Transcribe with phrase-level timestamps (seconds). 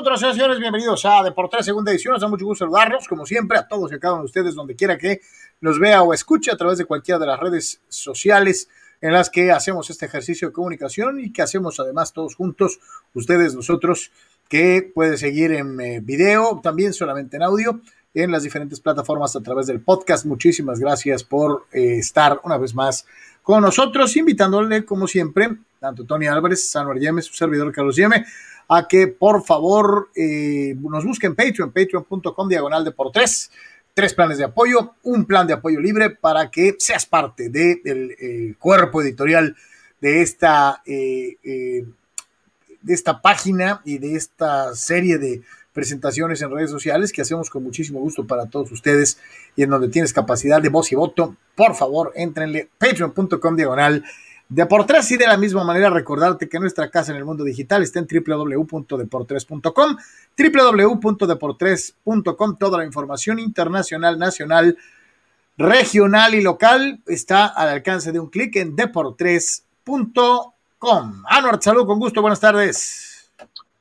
[0.00, 0.58] nosotros, señores?
[0.58, 2.12] Bienvenidos a Deportes Segunda Edición.
[2.12, 4.54] Nos da mucho gusto saludarlos, como siempre, a todos y a cada uno de ustedes,
[4.54, 5.20] donde quiera que
[5.60, 8.70] nos vea o escuche a través de cualquiera de las redes sociales
[9.02, 12.80] en las que hacemos este ejercicio de comunicación y que hacemos además todos juntos,
[13.12, 14.10] ustedes, nosotros,
[14.48, 17.82] que puede seguir en eh, video, también solamente en audio,
[18.14, 20.24] en las diferentes plataformas a través del podcast.
[20.24, 23.04] Muchísimas gracias por eh, estar una vez más
[23.42, 28.24] con nosotros, invitándole, como siempre, tanto Tony Álvarez, Sanuar Yeme, su servidor Carlos Yeme,
[28.72, 33.50] a que por favor eh, nos busquen Patreon, patreon.com diagonal de por tres,
[33.94, 38.16] tres planes de apoyo, un plan de apoyo libre para que seas parte del de
[38.20, 39.56] eh, cuerpo editorial
[40.00, 47.10] de esta, eh, de esta página y de esta serie de presentaciones en redes sociales
[47.10, 49.18] que hacemos con muchísimo gusto para todos ustedes
[49.56, 54.04] y en donde tienes capacidad de voz y voto, por favor, entrenle patreon.com diagonal
[54.50, 58.00] Deportes y de la misma manera recordarte que nuestra casa en el mundo digital está
[58.00, 59.96] en www.deportres.com,
[60.36, 64.76] www.deportres.com, toda la información internacional, nacional,
[65.56, 71.22] regional y local está al alcance de un clic en deportres.com.
[71.28, 73.30] Anuar, salud, con gusto, buenas tardes.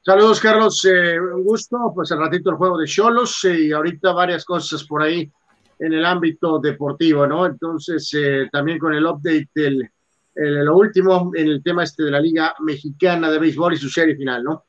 [0.06, 4.12] Saludos, Carlos, eh, un gusto, pues al ratito el juego de Cholos eh, y ahorita
[4.12, 5.32] varias cosas por ahí
[5.80, 7.48] en el ámbito deportivo, ¿no?
[7.48, 9.90] Entonces, eh, también con el update del
[10.40, 14.16] lo último en el tema este de la Liga Mexicana de Béisbol y su serie
[14.16, 14.66] final, ¿no?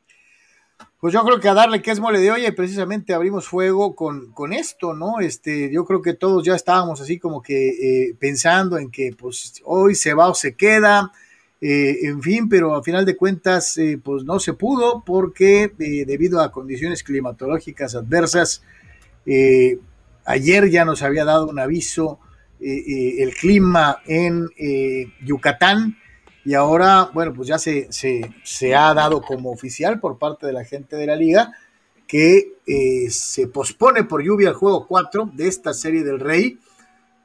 [1.00, 4.32] Pues yo creo que a darle que es mole de y precisamente abrimos fuego con,
[4.32, 5.20] con esto, ¿no?
[5.20, 9.62] Este, yo creo que todos ya estábamos así como que eh, pensando en que pues
[9.64, 11.10] hoy se va o se queda,
[11.60, 16.40] eh, en fin, pero a final de cuentas eh, pues no se pudo porque debido
[16.40, 18.62] a condiciones climatológicas adversas,
[20.24, 22.29] ayer ya nos había dado un aviso eh, eh,
[22.60, 25.96] el clima en eh, Yucatán
[26.44, 30.64] y ahora, bueno, pues ya se, se, ha dado como oficial por parte de la
[30.64, 31.52] gente de la liga
[32.06, 32.54] que
[33.10, 36.58] se pospone por lluvia el juego 4 de esta serie del Rey,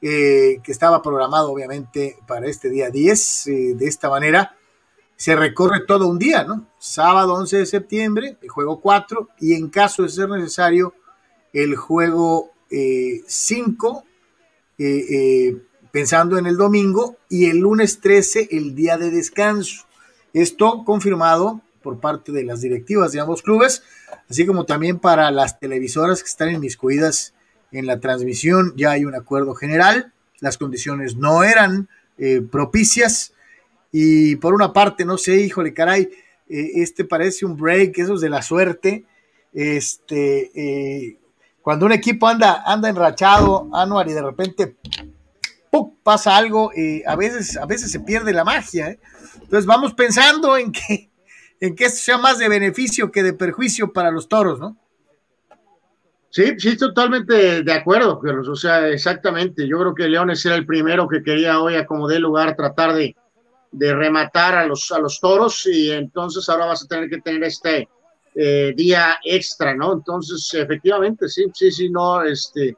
[0.00, 3.44] que estaba programado obviamente para este día 10.
[3.74, 4.54] de esta manera
[5.16, 6.66] se recorre todo un día, ¿no?
[6.78, 10.94] Sábado 11 de septiembre, el juego 4, y en caso de ser necesario,
[11.52, 12.52] el juego
[13.26, 14.04] 5
[14.78, 15.56] eh, eh,
[15.90, 19.86] pensando en el domingo y el lunes 13 el día de descanso.
[20.34, 23.82] Esto confirmado por parte de las directivas de ambos clubes,
[24.28, 27.32] así como también para las televisoras que están inmiscuidas
[27.72, 28.74] en la transmisión.
[28.76, 31.88] Ya hay un acuerdo general, las condiciones no eran
[32.18, 33.32] eh, propicias
[33.92, 36.10] y por una parte, no sé, híjole, caray,
[36.48, 39.04] este parece un break, eso es de la suerte.
[39.52, 41.16] Este,
[41.66, 44.76] cuando un equipo anda, anda enrachado, Anuar, y de repente
[46.04, 48.90] pasa algo, y a, veces, a veces se pierde la magia.
[48.90, 49.00] ¿eh?
[49.34, 51.10] Entonces vamos pensando en que,
[51.60, 54.76] en que esto sea más de beneficio que de perjuicio para los toros, ¿no?
[56.30, 58.20] Sí, sí, totalmente de acuerdo.
[58.48, 59.66] O sea, exactamente.
[59.66, 62.94] Yo creo que Leones era el primero que quería hoy, a como de lugar, tratar
[62.94, 63.16] de,
[63.72, 67.42] de rematar a los, a los toros y entonces ahora vas a tener que tener
[67.42, 67.88] este,
[68.38, 69.94] eh, día extra, ¿no?
[69.94, 72.76] Entonces, efectivamente, sí, sí, sí, no, este,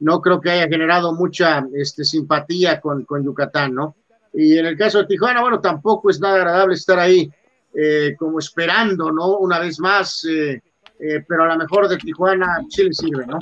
[0.00, 3.96] no creo que haya generado mucha este, simpatía con, con Yucatán, ¿no?
[4.34, 7.30] Y en el caso de Tijuana, bueno, tampoco es nada agradable estar ahí
[7.74, 9.38] eh, como esperando, ¿no?
[9.38, 10.60] Una vez más, eh,
[11.26, 13.38] pero a lo mejor de Tijuana sí le sirve, ¿no?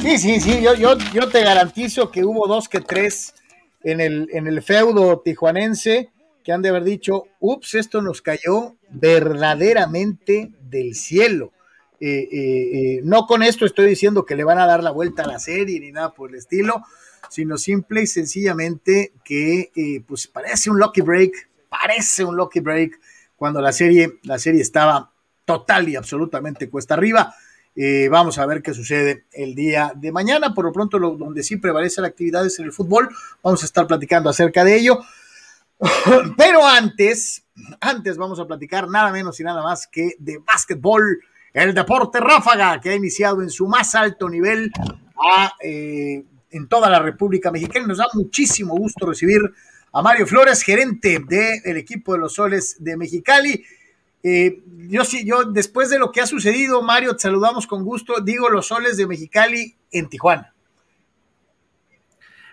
[0.00, 3.34] Sí, sí, sí, yo, yo, yo te garantizo que hubo dos que tres
[3.82, 6.10] en el, en el feudo tijuanense
[6.46, 11.52] que han de haber dicho, ups, esto nos cayó verdaderamente del cielo.
[11.98, 15.24] Eh, eh, eh, no con esto estoy diciendo que le van a dar la vuelta
[15.24, 16.84] a la serie ni nada por el estilo,
[17.30, 21.32] sino simple y sencillamente que pues parece un lucky break,
[21.68, 23.00] parece un lucky break
[23.34, 25.10] cuando la serie, la serie estaba
[25.44, 27.34] total y absolutamente cuesta arriba.
[28.08, 30.54] vamos a ver qué sucede el día de mañana.
[30.54, 33.08] Por lo pronto, lo, donde sí prevalece la actividad es en el fútbol.
[33.42, 35.00] Vamos a estar platicando acerca de ello.
[36.36, 37.44] Pero antes,
[37.80, 41.20] antes vamos a platicar nada menos y nada más que de básquetbol,
[41.52, 44.70] el deporte ráfaga que ha iniciado en su más alto nivel
[45.62, 47.86] eh, en toda la República Mexicana.
[47.86, 49.40] Nos da muchísimo gusto recibir
[49.92, 53.64] a Mario Flores, gerente del equipo de los Soles de Mexicali.
[54.22, 58.20] Eh, yo sí, yo después de lo que ha sucedido, Mario, te saludamos con gusto.
[58.20, 60.55] Digo los Soles de Mexicali en Tijuana.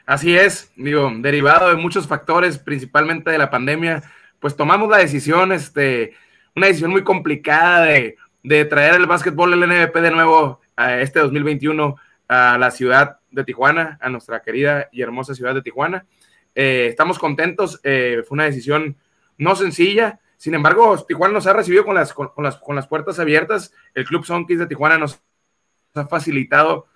[0.05, 4.03] Así es, digo, derivado de muchos factores, principalmente de la pandemia,
[4.39, 6.13] pues tomamos la decisión, este,
[6.55, 8.17] una decisión muy complicada de,
[8.65, 11.95] traer el básquetbol del NBP de nuevo a este 2021
[12.27, 16.05] a la ciudad de Tijuana, a nuestra querida y hermosa ciudad de Tijuana.
[16.53, 18.97] Eh, estamos contentos, eh, fue una decisión
[19.37, 23.17] no sencilla, Sin embargo, Tijuana nos ha recibido con las, con, las, con las puertas
[23.19, 23.73] abiertas.
[23.93, 25.21] El Club Sonkis de Tijuana nos
[25.93, 26.87] ha facilitado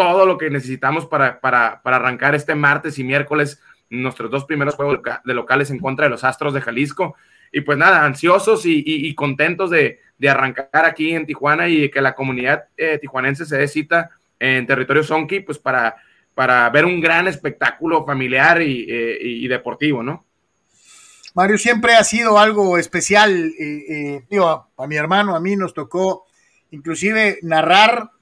[0.00, 3.60] todo lo que necesitamos para, para, para arrancar este martes y miércoles
[3.90, 7.16] nuestros dos primeros juegos de locales en contra de los Astros de Jalisco.
[7.52, 12.64] Y pues nada, ansiosos y, contentos de, arrancar aquí en Tijuana y que la comunidad
[12.78, 14.08] eh, tijuanense se dé cita
[14.38, 15.96] en territorio Sonki, pues para,
[16.34, 20.24] para ver un gran espectáculo familiar y, eh, deportivo, ¿no?
[21.34, 23.52] Mario, siempre ha sido algo especial.
[23.58, 26.24] Eh, digo, a mi hermano, a mí nos tocó
[26.70, 28.12] inclusive narrar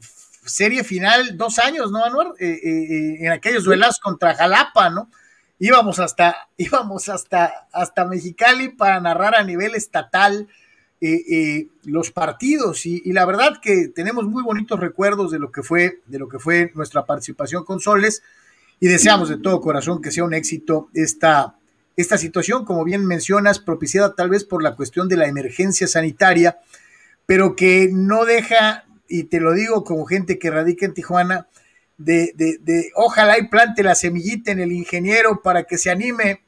[0.49, 2.35] serie final dos años, ¿no, Anuar?
[2.39, 5.11] en aquellos duelos contra Jalapa, ¿no?
[5.59, 10.49] íbamos hasta, íbamos hasta, hasta Mexicali para narrar a nivel estatal
[11.01, 15.63] eh, eh, los partidos y, la verdad que tenemos muy bonitos recuerdos de lo que
[15.63, 18.23] fue, de lo que fue nuestra participación con Soles
[18.81, 21.57] y deseamos de todo corazón que sea un éxito esta,
[21.97, 26.59] esta situación, como bien mencionas, propiciada tal vez por la cuestión de la emergencia sanitaria,
[27.27, 31.49] pero que no deja, y te lo digo como gente que radica en Tijuana,
[31.97, 36.43] de, de, de, ojalá y plante la semillita en el ingeniero para que se anime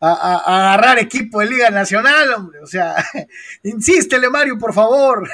[0.00, 2.60] a, agarrar equipo de Liga Nacional, hombre.
[2.60, 2.94] O sea,
[3.62, 5.28] insístele, Mario, por favor.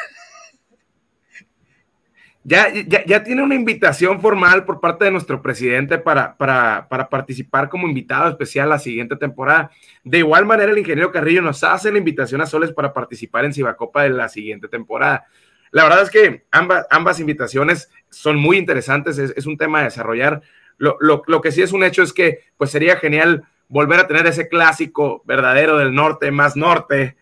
[2.45, 7.09] Ya, ya, ya, tiene una invitación formal por parte de nuestro presidente para, para, para,
[7.09, 9.71] participar como invitado especial la siguiente temporada.
[10.03, 13.55] De igual manera, el ingeniero Carrillo nos hace la invitación a Soles para participar en
[13.55, 15.25] Cibacopa de la siguiente temporada.
[15.73, 20.43] La verdad es que ambas, ambas invitaciones son muy interesantes, es, un tema a desarrollar.
[20.79, 24.49] Lo, que sí es un hecho es que pues sería genial volver a tener ese
[24.49, 27.17] clásico verdadero del norte, más norte,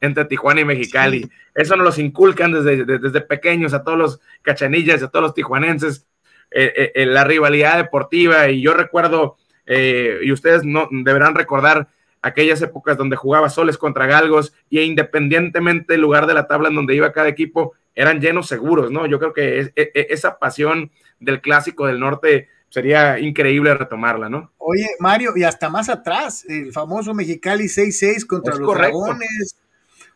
[0.00, 1.30] entre Tijuana y Mexicali.
[1.54, 6.04] Eso nos los inculcan desde, desde, pequeños a todos los cachanillas, a todos los tijuanenses,
[6.50, 8.48] eh, eh, eh, la rivalidad deportiva.
[8.48, 11.88] Y yo recuerdo, y ustedes no deberán recordar
[12.22, 16.76] aquellas épocas donde jugaba soles contra galgos y independientemente del lugar de la tabla en
[16.76, 19.06] donde iba cada equipo, eran llenos seguros, ¿no?
[19.06, 20.90] Yo creo que e, e, esa pasión
[21.20, 24.52] del clásico del norte sería increíble retomarla, ¿no?
[24.56, 29.56] Oye, Mario, y hasta más atrás, el famoso Mexicali 6-6 contra los dragones.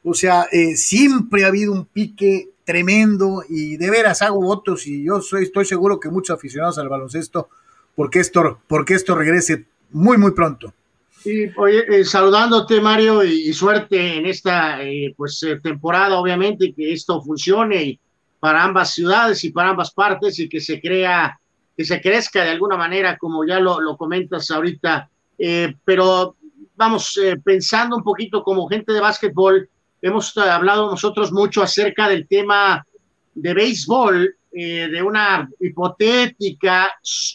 [0.03, 5.05] O sea, eh, siempre ha habido un pique tremendo y de veras hago votos y
[5.05, 7.49] yo soy, estoy seguro que muchos aficionados al baloncesto,
[7.95, 10.73] porque esto, porque esto regrese muy, muy pronto.
[11.27, 16.93] Sí, oye, eh, saludándote, Mario, y, suerte en esta eh, pues, eh, temporada, obviamente, que
[16.93, 17.99] esto funcione
[18.39, 21.37] para ambas ciudades y para ambas partes y que se crea,
[21.77, 25.11] que se crezca de alguna manera, como ya lo, lo comentas ahorita.
[25.85, 26.37] pero
[26.77, 29.69] vamos, pensando un poquito como gente de básquetbol,
[30.01, 32.87] hemos hablado nosotros mucho acerca del tema
[33.35, 36.93] de béisbol, de una hipotética,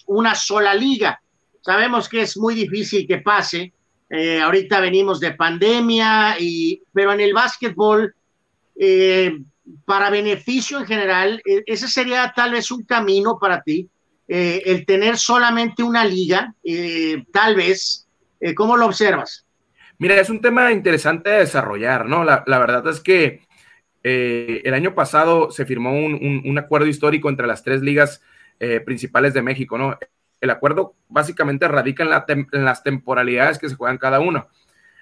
[0.07, 1.21] una sola liga.
[1.59, 3.73] Sabemos que es muy difícil que pase,
[4.13, 8.13] eh, ahorita venimos de pandemia, y, pero en el básquetbol,
[8.77, 9.39] eh,
[9.85, 13.89] para beneficio en general, eh, ese sería tal vez un camino para ti,
[14.27, 16.55] el tener solamente una liga,
[17.33, 18.07] tal vez.
[18.55, 19.45] ¿Cómo lo observas?
[19.97, 22.23] Mira, es un tema interesante de desarrollar, ¿no?
[22.23, 23.41] La, verdad es que
[24.03, 28.21] el año pasado se firmó un, un, acuerdo histórico entre las tres ligas
[28.85, 29.97] principales de México, ¿no?
[30.41, 34.47] El acuerdo básicamente radica en, las temporalidades que se juegan cada uno.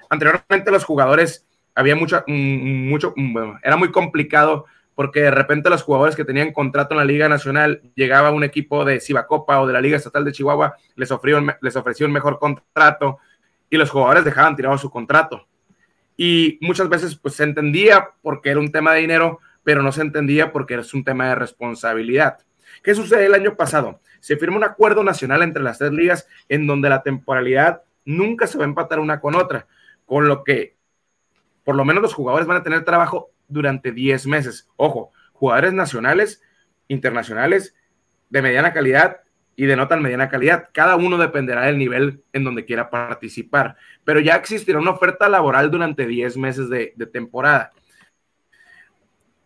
[0.09, 4.65] Anteriormente los jugadores había mucho, mm, mucho mm, era muy complicado
[4.95, 8.83] porque de repente los jugadores que tenían contrato en la Liga Nacional llegaba un equipo
[8.83, 13.19] de Cibacopa o de la Liga Estatal de Chihuahua, les ofreció, les un mejor contrato
[13.69, 15.47] y los jugadores dejaban tirado su contrato.
[16.17, 20.01] Y muchas veces pues se entendía porque era un tema de dinero, pero no se
[20.01, 22.39] entendía porque es un tema de responsabilidad.
[22.83, 23.99] ¿Qué sucede el año pasado?
[24.19, 28.57] Se firma un acuerdo nacional entre las tres ligas en donde la temporalidad nunca se
[28.57, 29.67] va a empatar una con otra,
[30.05, 30.75] con lo que
[31.63, 34.67] por lo menos los jugadores van a tener trabajo durante 10 meses.
[34.75, 36.41] Ojo, jugadores nacionales,
[36.87, 37.75] internacionales,
[38.29, 39.21] de mediana calidad
[39.55, 40.69] y de no tan mediana calidad.
[40.71, 45.69] Cada uno dependerá del nivel en donde quiera participar, pero ya existirá una oferta laboral
[45.69, 47.71] durante 10 meses de, de temporada.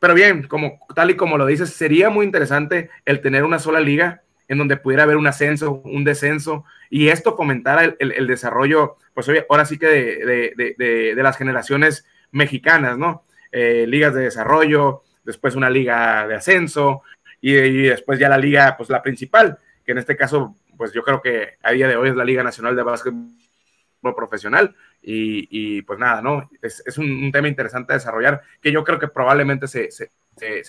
[0.03, 3.79] Pero bien, como, tal y como lo dices, sería muy interesante el tener una sola
[3.79, 9.29] liga en donde pudiera haber un ascenso, un descenso, y esto fomentara el, desarrollo, pues
[9.49, 13.23] ahora sí que de, las generaciones mexicanas, ¿no?
[13.53, 17.03] Eh, ligas de desarrollo, después una liga de ascenso,
[17.39, 21.21] y, después ya la liga, pues la principal, que en este caso, pues yo creo
[21.21, 26.21] que a día de hoy es la Liga Nacional de Básquetbol Profesional, y, pues nada,
[26.21, 26.49] ¿no?
[26.61, 29.89] Es, un, tema interesante a desarrollar que yo creo que probablemente se,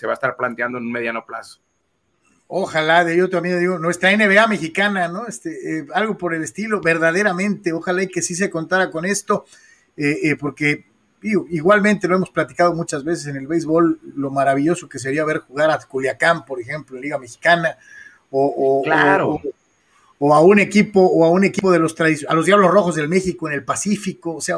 [0.05, 1.61] va a estar planteando en un mediano plazo.
[2.47, 5.25] Ojalá, de yo también digo, nuestra NBA mexicana, ¿no?
[5.25, 9.45] Este, eh, algo por el estilo, verdaderamente, ojalá y que sí se contara con esto,
[9.97, 10.85] eh, eh, porque
[11.23, 15.71] igualmente lo hemos platicado muchas veces en el béisbol, lo maravilloso que sería ver jugar
[15.71, 17.77] a Culiacán, por ejemplo, en Liga Mexicana,
[18.29, 19.29] o, claro.
[19.29, 19.41] o,
[20.19, 21.95] a un equipo, o a un equipo de los
[22.27, 24.57] a los Diablos Rojos del México en el Pacífico, o sea,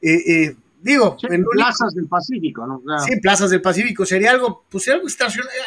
[0.00, 2.82] eh, eh, digo, en plazas del Pacífico, ¿no?
[3.00, 5.06] Sí, plazas del Pacífico, sería algo, pues algo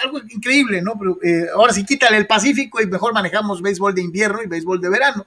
[0.04, 0.94] algo increíble, ¿no?
[0.98, 4.80] Pero eh, ahora sí quítale el Pacífico y mejor manejamos béisbol de invierno y béisbol
[4.80, 5.26] de verano.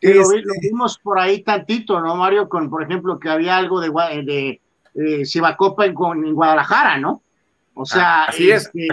[0.00, 2.48] Este, lo, vimos por ahí tantito, ¿no, Mario?
[2.48, 3.90] Con, por ejemplo, que había algo de,
[4.24, 4.60] de,
[4.94, 7.22] de Cibacopa en, en, Guadalajara, ¿no?
[7.80, 8.70] O sea, ah, así es.
[8.74, 8.88] Este,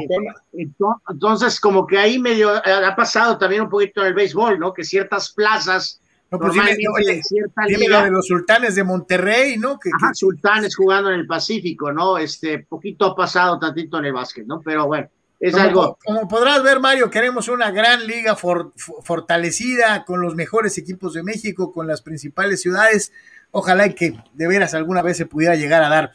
[1.10, 4.74] entonces, como que ahí medio ha pasado también un poquito en el béisbol, ¿no?
[4.74, 6.00] Que ciertas plazas.
[6.32, 9.78] No, pues dime, cierta liga, de los sultanes de Monterrey, ¿no?
[9.78, 12.18] Que, sultanes jugando en el Pacífico, ¿no?
[12.18, 14.62] Este, poquito ha pasado tantito en el básquet, ¿no?
[14.62, 15.10] Pero bueno,
[15.42, 15.98] es como, algo.
[16.06, 21.74] Como podrás ver, Mario, queremos una gran liga fortalecida con los mejores equipos de México,
[21.74, 23.12] con las principales ciudades.
[23.52, 26.14] Ojalá que de veras alguna vez se pudiera llegar a dar.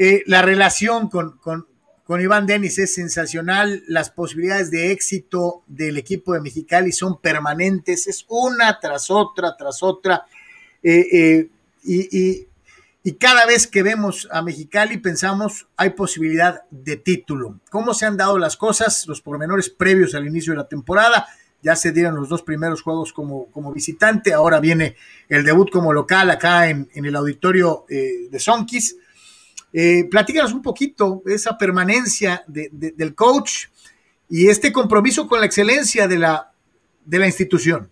[0.00, 1.66] Eh, la relación con, con,
[2.08, 3.84] con, Iván Denis es sensacional.
[3.86, 8.06] Las posibilidades de éxito del equipo de Mexicali son permanentes.
[8.06, 10.24] Es una tras otra, tras otra.
[10.82, 11.48] Eh, eh,
[11.84, 12.48] y,
[13.08, 17.58] y cada vez que vemos a Mexicali pensamos hay posibilidad de título.
[17.70, 19.06] ¿Cómo se han dado las cosas?
[19.06, 21.26] Los pormenores previos al inicio de la temporada.
[21.62, 24.94] Ya se dieron los dos primeros juegos como, como visitante, ahora viene
[25.28, 28.96] el debut como local acá en, el auditorio eh, de Sonkis.
[29.72, 33.66] Eh, platícanos un poquito esa permanencia del coach
[34.28, 36.52] y este compromiso con la excelencia de la,
[37.04, 37.90] de la institución.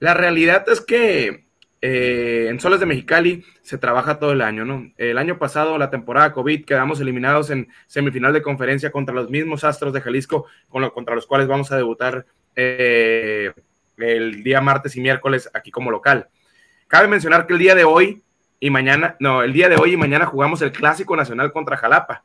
[0.00, 1.44] La realidad es que
[1.80, 4.90] eh, en Soles de Mexicali se trabaja todo el año, ¿no?
[4.96, 9.64] El año pasado, la temporada COVID, quedamos eliminados en semifinal de conferencia contra los mismos
[9.64, 12.26] Astros de Jalisco, con contra los cuales vamos a debutar
[12.56, 13.52] eh,
[13.98, 16.28] el día martes y miércoles aquí como local.
[16.88, 18.22] Cabe mencionar que el día de hoy
[18.64, 22.24] y mañana, no, el día de hoy y mañana jugamos el Clásico Nacional contra Jalapa.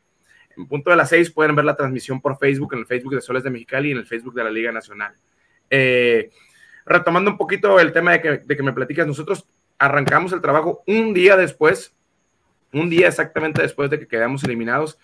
[0.56, 3.20] En punto de las seis pueden ver la transmisión por Facebook, en el Facebook de
[3.20, 5.16] Soles de Mexicali y en el Facebook de la Liga Nacional.
[5.70, 6.30] Eh,
[6.86, 11.36] retomando un poquito el tema de que, me platicas, nosotros arrancamos el trabajo un día
[11.36, 11.94] después,
[12.72, 14.98] un día exactamente después de que quedamos eliminados,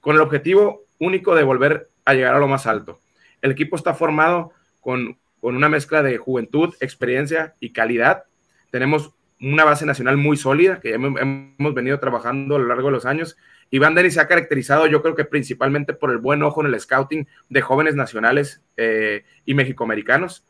[0.00, 3.02] con el objetivo único de volver a llegar a lo más alto.
[3.42, 8.24] El equipo está formado con, una mezcla de juventud, experiencia y calidad.
[8.70, 13.06] Tenemos una base nacional muy sólida que hemos, venido trabajando a lo largo de los
[13.06, 13.36] años.
[13.70, 16.80] Iván Denis se ha caracterizado, yo creo que principalmente por el buen ojo en el
[16.80, 20.44] scouting de jóvenes nacionales eh, y mexicoamericanos.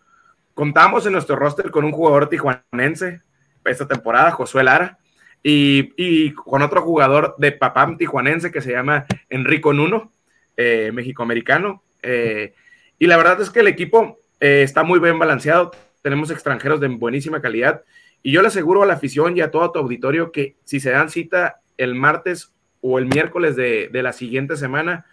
[0.55, 3.23] Contamos en nuestro roster con un jugador tijuanense
[3.65, 4.99] esta temporada, Josué Lara,
[5.43, 10.13] y, con otro jugador de Papam tijuanense que se llama Enrico Nuno,
[10.57, 11.83] eh, mexicoamericano.
[12.03, 12.55] Eh,
[12.99, 15.71] y la verdad es que el equipo eh, está muy bien balanceado,
[16.03, 17.83] tenemos extranjeros de buenísima calidad,
[18.23, 20.91] y yo le aseguro a la afición y a todo tu auditorio que si se
[20.91, 25.07] dan cita el martes o el miércoles de, de la siguiente semana,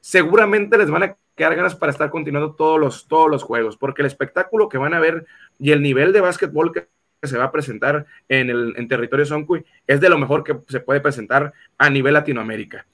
[0.00, 4.02] seguramente les van a quedar ganas para estar continuando todos los, todos los juegos, porque
[4.02, 5.26] el espectáculo que van a ver
[5.58, 6.88] y el nivel de básquetbol que
[7.22, 10.80] se va a presentar en, el, en territorio Soncuy es de lo mejor que se
[10.80, 12.86] puede presentar a nivel Latinoamérica.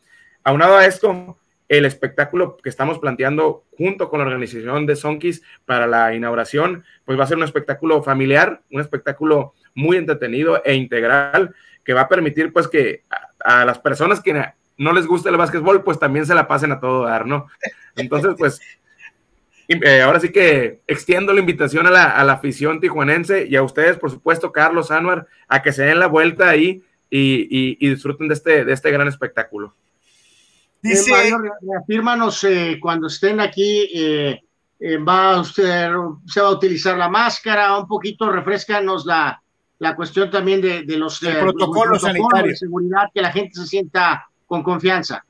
[0.44, 1.38] Aunado a esto,
[1.68, 7.18] el espectáculo que estamos planteando junto con la organización de Sonkis para la inauguración, pues
[7.18, 12.08] va a ser un espectáculo familiar, un espectáculo muy entretenido e integral que va a
[12.08, 13.04] permitir pues que
[13.40, 16.80] a, las personas que no les gusta el básquetbol, pues también se la pasen a
[16.80, 17.46] todo dar, ¿no?
[17.96, 18.60] Entonces, pues,
[19.68, 24.10] eh, ahora sí que extiendo la invitación a la, afición tijuanense y a ustedes, por
[24.10, 28.72] supuesto, Carlos, Anuar, a que se den la vuelta ahí y, disfruten de este, de
[28.72, 29.74] este gran espectáculo.
[30.82, 33.90] Dice, eh, reafírmanos eh, cuando estén aquí,
[35.06, 35.90] va usted,
[36.26, 39.42] se va a utilizar la máscara, un poquito, refrescanos la,
[39.78, 44.62] la cuestión también de, los, protocolos sanitarios de seguridad, que la gente se sienta con
[44.62, 45.24] confianza.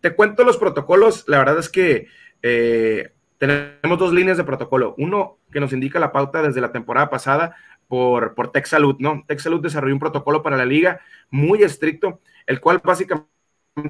[0.00, 2.06] Te cuento los protocolos, la verdad es que
[2.42, 4.94] eh, tenemos dos líneas de protocolo.
[4.98, 7.56] Uno que nos indica la pauta desde la temporada pasada
[7.88, 9.22] por, por Tech Salud, ¿no?
[9.26, 13.35] Tech Salud desarrolló un protocolo para la liga muy estricto, el cual básicamente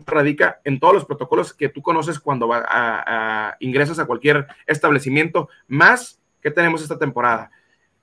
[0.05, 5.49] radica en todos los protocolos que tú conoces cuando va a, ingresas a cualquier establecimiento,
[5.69, 7.51] más que tenemos esta temporada.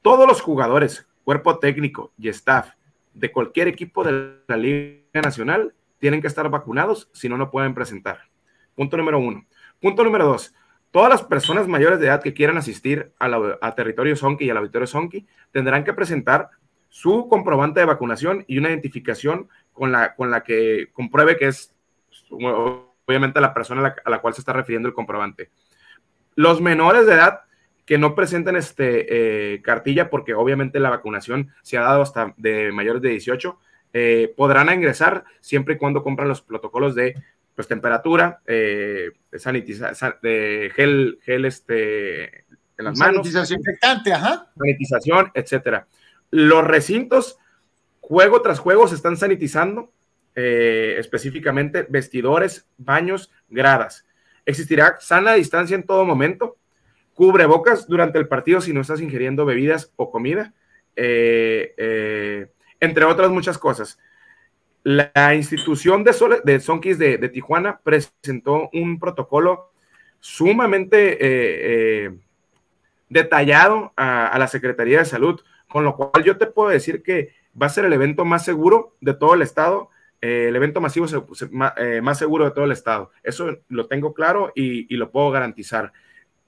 [0.01, 2.71] Todos los jugadores, cuerpo técnico y staff
[3.13, 7.73] de cualquier equipo de la Liga Nacional tienen que estar vacunados, si no, no pueden
[7.73, 8.21] presentar.
[8.75, 9.45] Punto número uno.
[9.79, 10.53] Punto número dos.
[10.91, 14.87] Todas las personas mayores de edad que quieran asistir a, territorio Sonki y al auditorio
[14.87, 16.49] Sonki tendrán que presentar
[16.89, 21.72] su comprobante de vacunación y una identificación con la, con la que compruebe que es
[22.29, 25.49] obviamente la persona a la, cual se está refiriendo el comprobante.
[26.35, 27.41] Los menores de edad
[27.85, 32.71] que no presenten este, eh, cartilla, porque obviamente la vacunación se ha dado hasta de
[32.71, 33.59] mayores de 18,
[33.93, 37.15] eh, podrán ingresar siempre y cuando compran los protocolos de
[37.55, 42.45] pues, temperatura, eh, de gel, gel este,
[42.77, 43.17] en las manos.
[43.17, 44.47] Sanitización infectante, ajá.
[44.57, 45.87] Sanitización, etcétera.
[46.31, 47.37] Los recintos,
[47.99, 49.91] juego tras juego, se están sanitizando,
[50.35, 54.05] eh, específicamente vestidores, baños, gradas.
[54.45, 56.57] Existirá sana distancia en todo momento.
[57.13, 60.53] Cubre bocas durante el partido si no estás ingiriendo bebidas o comida.
[60.95, 62.47] Eh, eh,
[62.79, 63.99] entre otras muchas cosas.
[64.83, 66.13] La institución de,
[66.43, 69.71] de Sonkis de, Tijuana presentó un protocolo
[70.19, 72.11] sumamente
[73.13, 77.67] detallado a, la Secretaría de Salud, con lo cual yo te puedo decir que va
[77.67, 79.89] a ser el evento más seguro de todo el estado,
[80.23, 81.05] el evento masivo
[82.01, 83.11] más seguro de todo el estado.
[83.23, 85.91] Eso lo tengo claro y, lo puedo garantizar.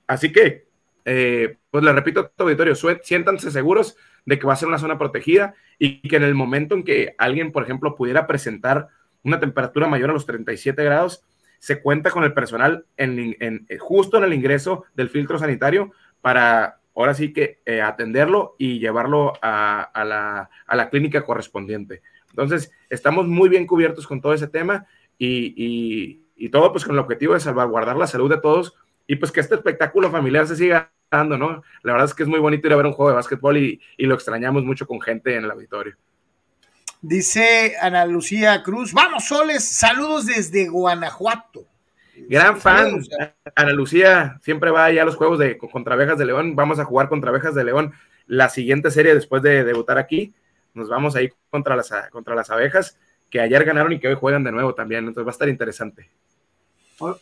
[0.07, 0.67] Así que,
[1.03, 4.97] pues le repito a tu auditorio, siéntanse seguros de que va a ser una zona
[4.97, 8.87] protegida y que en el momento en que alguien, por ejemplo, pudiera presentar
[9.23, 11.25] una temperatura mayor a los 37 grados,
[11.59, 15.91] se cuenta con el personal eh, justo en el ingreso del filtro sanitario
[16.21, 22.01] para ahora sí que eh, atenderlo y llevarlo a, la, clínica correspondiente.
[22.35, 24.85] Entonces, estamos muy bien cubiertos con todo ese tema
[25.17, 28.73] y, y todo pues con el objetivo de salvaguardar la salud de todos
[29.07, 30.91] y pues que este espectáculo familiar se siga
[31.23, 31.63] ¿no?
[31.83, 33.79] La verdad es que es muy bonito ir a ver un juego de básquetbol y,
[33.97, 35.95] lo extrañamos mucho con gente en el auditorio.
[37.01, 41.65] Dice Ana Lucía Cruz, vamos Soles, saludos desde Guanajuato.
[42.29, 43.01] Gran fan,
[43.55, 46.85] Ana Lucía siempre va allá a los juegos de contra Abejas de León, vamos a
[46.85, 47.93] jugar contra Abejas de León
[48.25, 50.33] la siguiente serie después de debutar aquí,
[50.75, 52.97] nos vamos ahí contra las, contra las abejas
[53.29, 56.09] que ayer ganaron y que hoy juegan de nuevo también, entonces va a estar interesante.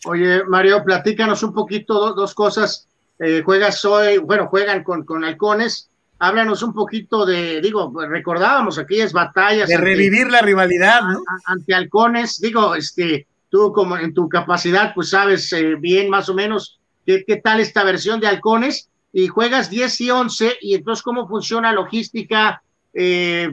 [0.05, 2.87] oye, Mario, platícanos un poquito dos cosas
[3.19, 5.89] eh, juegas hoy, bueno, juegan con, con halcones.
[6.19, 9.67] Háblanos un poquito de, digo, recordábamos aquellas batallas.
[9.67, 11.01] De revivir la rivalidad,
[11.45, 16.33] Ante halcones, digo, este, tú como en tu capacidad, pues sabes eh, bien más o
[16.33, 21.03] menos qué, qué, tal esta versión de halcones y juegas 10 y 11 y entonces
[21.03, 22.62] cómo funciona logística,
[22.93, 23.51] eh,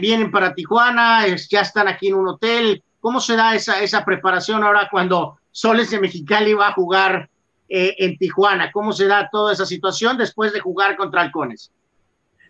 [0.00, 4.62] vienen para Tijuana, ya están aquí en un hotel, ¿cómo se da esa, esa preparación
[4.62, 7.28] ahora cuando Soles de Mexicali va a jugar
[7.74, 8.70] eh, en Tijuana.
[8.70, 11.72] ¿Cómo se da toda esa situación después de jugar contra Halcones?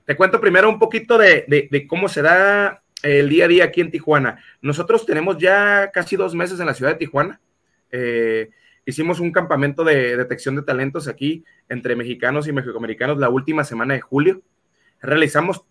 [0.05, 3.92] Te cuento primero un poquito de, cómo se da el día a día aquí en
[3.92, 4.42] Tijuana.
[4.61, 7.40] Nosotros tenemos ya casi dos meses en la ciudad de Tijuana.
[7.92, 8.51] Eh,
[8.85, 13.95] hicimos un campamento de detección de talentos aquí entre mexicanos y mexicoamericanos la última semana
[13.95, 14.42] de julio.
[15.01, 15.62] Realizamos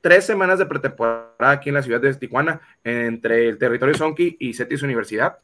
[0.00, 4.54] tres semanas de pretemporada aquí en la ciudad de Tijuana entre el territorio Sonki y
[4.54, 5.38] CETIS Universidad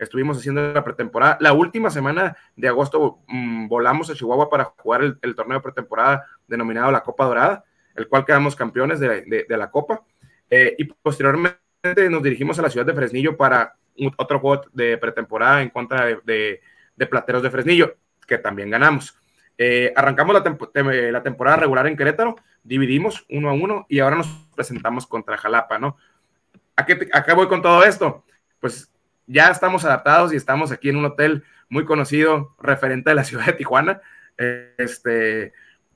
[0.00, 1.36] estuvimos haciendo la pretemporada.
[1.40, 6.26] La última semana de agosto mm, volamos a Chihuahua para jugar el, torneo de pretemporada
[6.48, 10.02] denominado la Copa Dorada, el cual quedamos campeones de, la Copa.
[10.48, 11.60] Eh, y posteriormente
[12.10, 13.76] nos dirigimos a la ciudad de Fresnillo para
[14.16, 16.60] otro juego de pretemporada en contra de,
[17.10, 17.96] Plateros de Fresnillo,
[18.26, 19.19] que también ganamos.
[19.62, 24.26] Eh, arrancamos la, la, temporada regular en Querétaro, dividimos uno a uno y ahora nos
[24.56, 25.98] presentamos contra Jalapa, ¿no?
[26.76, 28.24] ¿A qué, ¿A qué voy con todo esto?
[28.58, 28.90] Pues
[29.26, 33.44] ya estamos adaptados y estamos aquí en un hotel muy conocido, referente de la ciudad
[33.44, 34.00] de Tijuana,
[34.78, 35.52] este,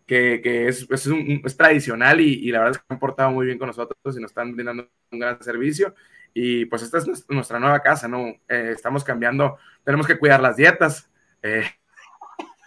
[0.06, 4.14] que, es, es, tradicional y, la verdad es que han portado muy bien con nosotros
[4.14, 5.94] y nos están brindando un gran servicio.
[6.34, 8.26] Y pues esta es nuestra nueva casa, ¿no?
[8.46, 11.08] Eh, estamos cambiando, tenemos que cuidar las dietas,
[11.42, 11.64] eh,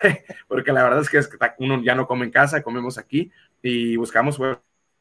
[0.48, 1.20] porque la verdad es que,
[1.60, 3.32] uno ya no come en casa, comemos aquí
[3.62, 4.40] y buscamos,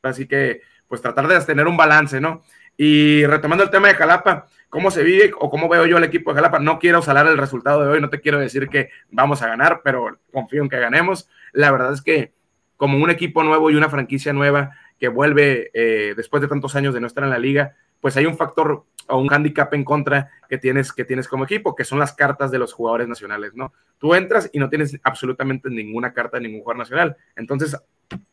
[0.02, 2.42] así que pues tratar de tener un balance, ¿no?
[2.76, 6.30] Y retomando el tema de Jalapa, ¿cómo se vive o cómo veo yo el equipo
[6.30, 6.58] de Jalapa?
[6.58, 9.80] No quiero salar el resultado de hoy, no te quiero decir que vamos a ganar,
[9.82, 11.28] pero confío en que ganemos.
[11.52, 12.32] La verdad es que
[12.76, 16.94] como un equipo nuevo y una franquicia nueva que vuelve eh, después de tantos años
[16.94, 20.30] de no estar en la liga, pues hay un factor o un handicap en contra
[20.48, 23.72] que tienes, que tienes como equipo, que son las cartas de los jugadores nacionales, ¿no?
[23.98, 27.16] Tú entras y no tienes absolutamente ninguna carta de ningún jugador nacional.
[27.36, 27.76] Entonces,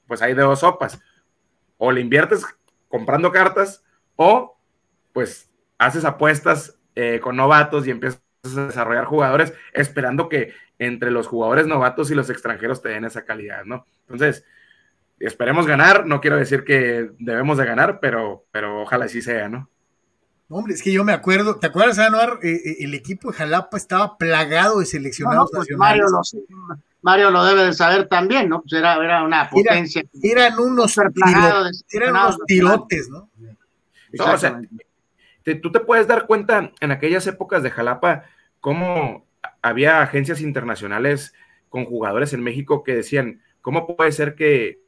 [0.08, 1.02] pues hay de dos sopas.
[1.78, 2.45] O le inviertes
[2.88, 3.84] comprando cartas
[4.15, 4.58] o
[5.13, 8.21] pues haces apuestas eh, con novatos y empiezas
[8.56, 13.26] a desarrollar jugadores esperando que entre los jugadores novatos y los extranjeros te den esa
[13.26, 13.86] calidad, ¿no?
[14.02, 14.45] Entonces,
[15.25, 19.69] esperemos ganar, no quiero decir que debemos de ganar, pero, pero ojalá sí sea, ¿no?
[20.49, 22.39] Hombre, es que yo me acuerdo, ¿te acuerdas, Anuar?
[22.43, 26.21] Eh, eh, el equipo de Jalapa estaba plagado de seleccionados pues, Mario, lo,
[27.01, 28.62] Mario lo debe de saber también, ¿no?
[28.62, 30.03] Pues era, era una potencia.
[30.21, 30.95] eran unos,
[31.91, 33.29] eran unos tirotes, ¿no?
[34.19, 34.62] o sea,
[35.62, 38.25] tú te puedes dar cuenta en aquellas épocas de Jalapa
[38.59, 39.25] cómo
[39.63, 41.33] había agencias internacionales
[41.69, 44.82] con jugadores en México que decían, ¿cómo puede ser que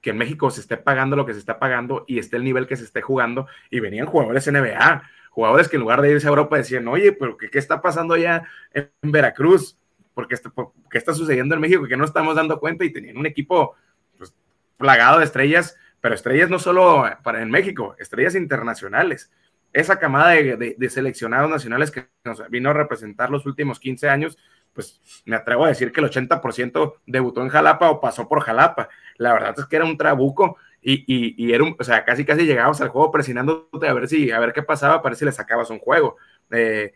[0.00, 2.66] que en México se esté pagando lo que se está pagando y esté el nivel
[2.66, 3.46] que se esté jugando.
[3.70, 7.36] Y venían jugadores NBA, jugadores que en lugar de irse a Europa decían, oye, pero
[7.36, 9.76] ¿qué, qué está pasando allá en, Veracruz?
[10.14, 10.52] porque está,
[10.90, 12.84] ¿Qué está sucediendo en México que no estamos dando cuenta?
[12.84, 13.74] Y tenían un equipo
[14.18, 14.34] pues,
[14.76, 19.30] plagado de estrellas, pero estrellas no solo para en México, estrellas internacionales.
[19.72, 24.36] Esa camada de, de seleccionados nacionales que nos vino a representar los últimos 15 años,
[24.72, 28.88] pues me atrevo a decir que el 80% debutó en Jalapa o pasó por Jalapa.
[29.16, 32.46] La verdad es que era un trabuco y, y, era un, o sea, casi casi
[32.46, 35.32] llegabas al juego presionándote a ver si, a ver qué pasaba, para ver si le
[35.32, 36.16] sacabas un juego.
[36.50, 36.94] Eh,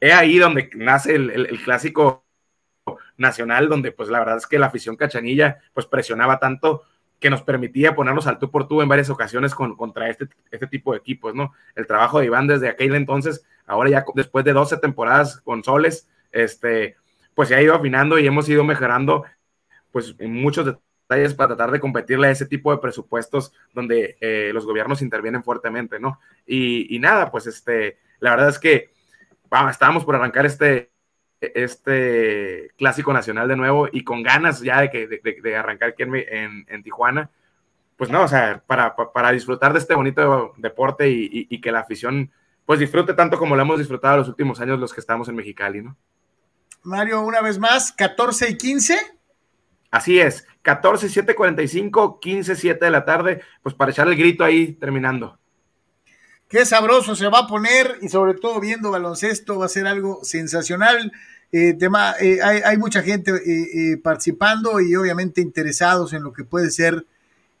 [0.00, 2.24] es ahí donde nace el, el, clásico
[3.16, 6.84] nacional, donde pues la verdad es que la afición cachanilla pues presionaba tanto
[7.18, 10.66] que nos permitía ponernos al tú por tú en varias ocasiones con, contra este, este
[10.66, 11.54] tipo de equipos, ¿no?
[11.74, 16.08] El trabajo de Iván desde aquel entonces, ahora ya después de 12 temporadas con Soles,
[16.32, 16.96] este,
[17.34, 19.24] pues se ha ido afinando y hemos ido mejorando
[19.90, 24.50] pues en muchos detalles para tratar de competirle a ese tipo de presupuestos donde eh,
[24.52, 26.18] los gobiernos intervienen fuertemente, ¿no?
[26.46, 28.90] Y, nada, pues este, la verdad es que
[29.48, 30.90] vamos, estábamos por arrancar este,
[31.40, 36.66] este clásico nacional de nuevo y con ganas ya de, que, de, arrancar aquí en,
[36.68, 37.30] en, Tijuana,
[37.96, 41.80] pues no, o sea, para, para, disfrutar de este bonito deporte y, y que la
[41.80, 42.32] afición
[42.66, 45.82] pues disfrute tanto como lo hemos disfrutado los últimos años los que estamos en Mexicali,
[45.82, 45.96] ¿no?
[46.84, 48.98] Mario, una vez más, 14 y 15.
[49.90, 54.44] Así es, 14, 7, 45, 15, 7 de la tarde, pues para echar el grito
[54.44, 55.38] ahí terminando.
[56.48, 60.20] Qué sabroso se va a poner y sobre todo viendo baloncesto va a ser algo
[60.22, 61.10] sensacional.
[61.50, 66.70] Eh, tema, eh, hay, mucha gente eh, participando y obviamente interesados en lo que puede
[66.70, 67.06] ser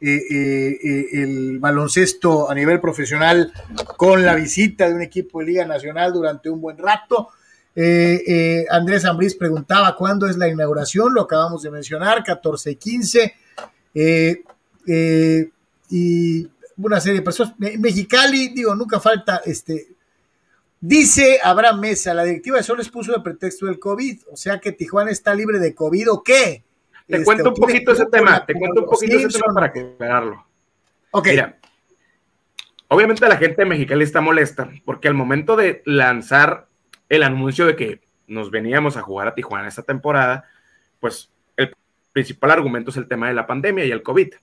[0.00, 3.52] el baloncesto a nivel profesional
[3.96, 7.30] con la visita de un equipo de Liga Nacional durante un buen rato.
[7.76, 12.76] Eh, eh, Andrés Ambriz preguntaba cuándo es la inauguración, lo acabamos de mencionar, 14 y
[12.76, 13.34] 15.
[13.94, 14.42] Eh,
[15.90, 17.54] y una serie de personas.
[17.58, 19.88] Mexicali, digo, nunca falta este.
[20.80, 24.72] Dice Abraham Mesa, la directiva de Soles puso de pretexto del COVID, o sea que
[24.72, 26.62] Tijuana está libre de COVID o qué.
[27.06, 30.46] Te este, cuento un poquito ese tema, te cuento un poquito ese tema para aclararlo.
[31.10, 31.28] Ok.
[31.28, 31.58] Mira,
[32.88, 36.68] obviamente la gente de Mexicali está molesta porque al momento de lanzar
[37.14, 40.48] el anuncio de que nos veníamos a jugar a Tijuana esta temporada,
[41.00, 41.74] pues el
[42.12, 44.34] principal argumento es el tema de la pandemia y el COVID.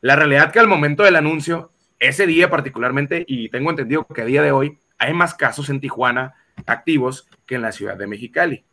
[0.00, 4.26] La realidad que al momento del anuncio, ese día particularmente, y tengo entendido que a
[4.26, 6.34] día de hoy hay más casos en Tijuana
[6.66, 8.64] activos que en la ciudad de Mexicali.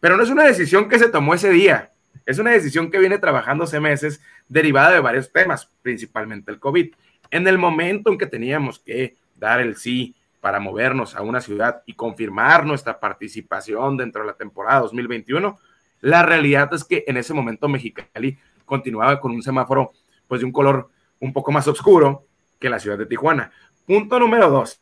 [0.00, 1.92] Pero no es una decisión que se tomó ese día,
[2.26, 6.92] es una decisión que viene trabajando hace meses derivada de varios temas, principalmente el COVID.
[7.30, 10.15] En el momento en que teníamos que dar el sí
[10.46, 15.58] para movernos a una ciudad y confirmar nuestra participación dentro de la temporada 2021,
[16.02, 19.90] la realidad es que en ese momento Mexicali continuaba con un semáforo
[20.28, 22.28] pues de un color un poco más oscuro
[22.60, 23.50] que la ciudad de Tijuana.
[23.88, 24.80] Punto número dos.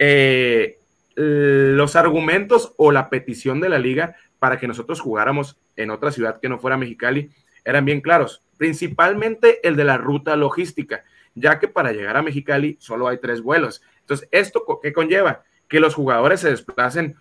[0.00, 0.80] Eh,
[1.14, 6.40] los argumentos o la petición de la liga para que nosotros jugáramos en otra ciudad
[6.40, 7.30] que no fuera Mexicali
[7.64, 11.04] eran bien claros, principalmente el de la ruta logística,
[11.36, 15.42] ya que para llegar a Mexicali solo hay tres vuelos entonces, ¿esto qué conlleva?
[15.68, 17.16] Que los jugadores se desplacen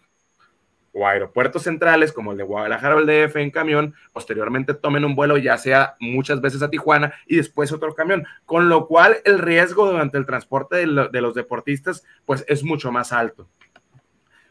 [0.93, 5.03] o a aeropuertos centrales como el de Guadalajara o el DF en camión, posteriormente tomen
[5.03, 9.17] un vuelo ya sea muchas veces a Tijuana y después otro camión, con lo cual
[9.25, 13.49] el riesgo durante el transporte de, los deportistas pues es mucho más alto.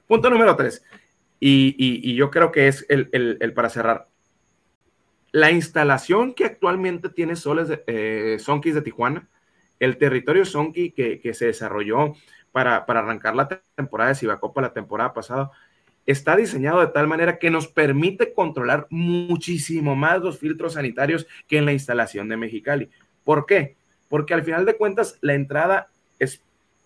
[0.06, 0.84] Punto número tres,
[1.40, 4.08] y, yo creo que es el, para cerrar.
[5.32, 9.26] La instalación que actualmente tiene Soles de, eh, de Tijuana
[9.80, 12.14] el territorio Sonki que, se desarrolló
[12.52, 15.50] para, para, arrancar la temporada de Cibacopa la temporada pasada,
[16.06, 21.58] está diseñado de tal manera que nos permite controlar muchísimo más los filtros sanitarios que
[21.58, 22.90] en la instalación de Mexicali.
[23.24, 23.76] ¿Por qué?
[24.08, 26.42] Porque al final de cuentas la entrada es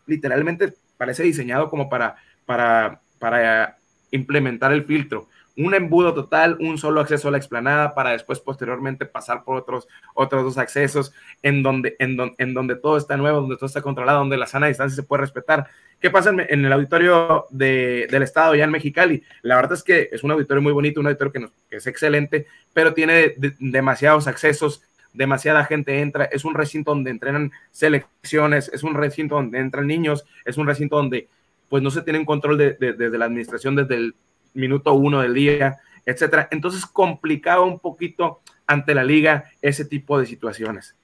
[0.07, 3.79] literalmente parece diseñado como para, para, para
[4.11, 9.06] implementar el filtro un embudo total, un solo acceso a la explanada para después posteriormente
[9.06, 13.56] pasar por otros, otros dos accesos en donde, en, en donde todo está nuevo, donde
[13.56, 15.68] todo está controlado, donde la sana distancia se puede respetar.
[16.00, 19.22] ¿Qué pasa en, el auditorio del Estado ya en Mexicali?
[19.42, 22.94] La verdad es que es un auditorio muy bonito, un auditorio que, es excelente, pero
[22.94, 24.82] tiene demasiados accesos,
[25.12, 30.24] demasiada gente entra, es un recinto donde entrenan selecciones, es un recinto donde entran niños,
[30.46, 31.28] es un recinto donde
[31.68, 34.14] pues no se tiene control desde de, la administración desde el
[34.54, 36.48] minuto uno del día, etcétera.
[36.50, 40.94] Entonces complicaba un poquito ante la liga ese tipo de situaciones.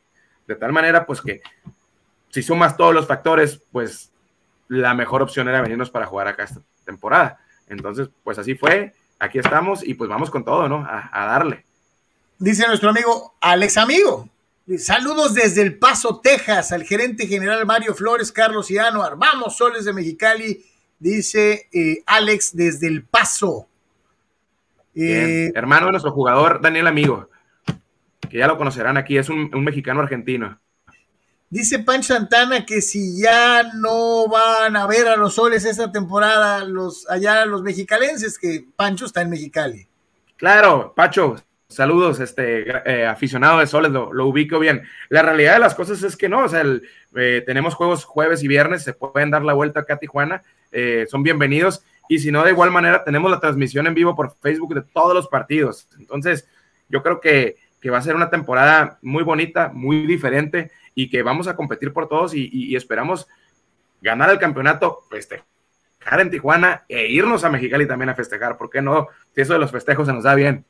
[0.46, 1.42] De tal manera, pues que
[2.30, 4.12] si sumas todos los factores, pues
[4.68, 7.40] la mejor opción era venirnos para jugar acá esta temporada.
[7.68, 10.86] Entonces, pues así fue, aquí estamos y pues vamos con todo, ¿no?
[10.88, 11.64] A, darle.
[12.38, 14.28] Dice nuestro amigo Alex Amigo.
[14.78, 19.16] Saludos desde El Paso, Texas, al gerente general Mario Flores, Carlos y Anuar.
[19.16, 20.64] Vamos, soles de Mexicali,
[20.98, 23.68] dice eh, Alex desde El Paso.
[24.94, 27.28] Eh, hermano de nuestro jugador Daniel Amigo,
[28.30, 30.58] que ya lo conocerán aquí, es un, mexicano argentino.
[31.50, 36.64] Dice Pancho Santana que si ya no van a ver a los soles esta temporada,
[36.64, 39.86] los allá los mexicalenses, que Pancho está en Mexicali.
[40.36, 41.36] Claro, Pacho,
[41.68, 44.84] Saludos, este eh, aficionado de Soles, lo, ubico bien.
[45.08, 46.62] La realidad de las cosas es que no, o sea,
[47.16, 51.06] eh, tenemos juegos jueves y viernes, se pueden dar la vuelta acá a Tijuana, eh,
[51.10, 51.82] son bienvenidos.
[52.08, 55.14] Y si no, de igual manera, tenemos la transmisión en vivo por Facebook de todos
[55.14, 55.88] los partidos.
[55.98, 56.48] Entonces,
[56.88, 57.56] yo creo que,
[57.90, 62.08] va a ser una temporada muy bonita, muy diferente y que vamos a competir por
[62.08, 63.28] todos y, esperamos
[64.02, 65.44] ganar el campeonato, festejar
[66.18, 68.58] en Tijuana e irnos a Mexicali también a festejar.
[68.58, 69.06] ¿Por qué no?
[69.36, 70.64] Si eso de los festejos se nos da bien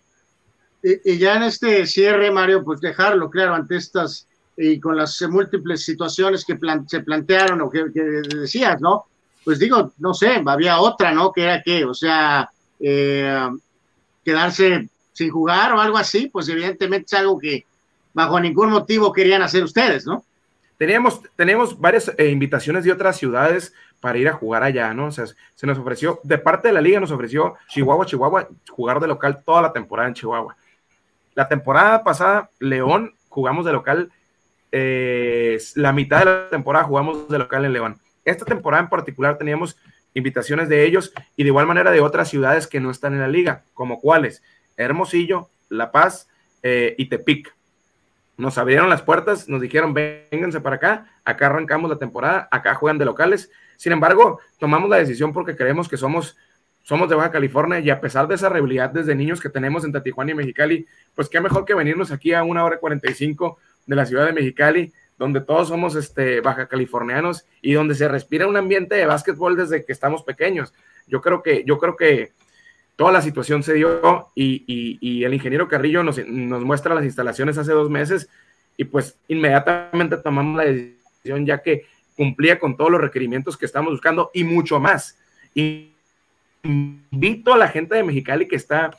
[0.82, 5.84] y, ya en este cierre, Mario, pues dejarlo claro ante estas y con las múltiples
[5.84, 9.06] situaciones que se plantearon o que, decías, ¿no?
[9.46, 11.30] Pues digo, no sé, había otra, ¿no?
[11.30, 13.48] Que era que, o sea, eh,
[14.24, 17.64] quedarse sin jugar o algo así, pues evidentemente es algo que
[18.12, 20.24] bajo ningún motivo querían hacer ustedes, ¿no?
[20.78, 25.06] Teníamos, tenemos varias eh, invitaciones de otras ciudades para ir a jugar allá, ¿no?
[25.06, 28.98] O sea, se nos ofreció, de parte de la liga nos ofreció Chihuahua, Chihuahua, jugar
[28.98, 30.56] de local toda la temporada en Chihuahua.
[31.36, 34.10] La temporada pasada, León, jugamos de local,
[34.72, 38.00] eh, la mitad de la temporada jugamos de local en León.
[38.26, 39.78] Esta temporada en particular teníamos
[40.12, 43.28] invitaciones de ellos y de igual manera de otras ciudades que no están en la
[43.28, 44.42] liga, como cuáles,
[44.76, 46.28] Hermosillo, La Paz
[46.62, 47.54] eh, y Tepic.
[48.36, 52.98] Nos abrieron las puertas, nos dijeron, vénganse para acá, acá arrancamos la temporada, acá juegan
[52.98, 53.50] de locales.
[53.76, 56.36] Sin embargo, tomamos la decisión porque creemos que somos
[56.82, 60.00] somos de Baja California y a pesar de esa rivalidad desde niños que tenemos entre
[60.02, 60.86] Tijuana y Mexicali,
[61.16, 64.32] pues qué mejor que venirnos aquí a una hora y 45 de la ciudad de
[64.32, 69.56] Mexicali, donde todos somos este, baja californianos y donde se respira un ambiente de básquetbol
[69.56, 70.74] desde que estamos pequeños.
[71.06, 72.32] Yo creo que, yo creo que
[72.96, 77.72] toda la situación se dio y, el ingeniero Carrillo nos, nos muestra las instalaciones hace
[77.72, 78.28] dos meses
[78.76, 83.92] y pues inmediatamente tomamos la decisión ya que cumplía con todos los requerimientos que estamos
[83.92, 85.18] buscando y mucho más.
[85.54, 85.92] Y
[86.62, 88.90] invito a la gente de Mexicali que está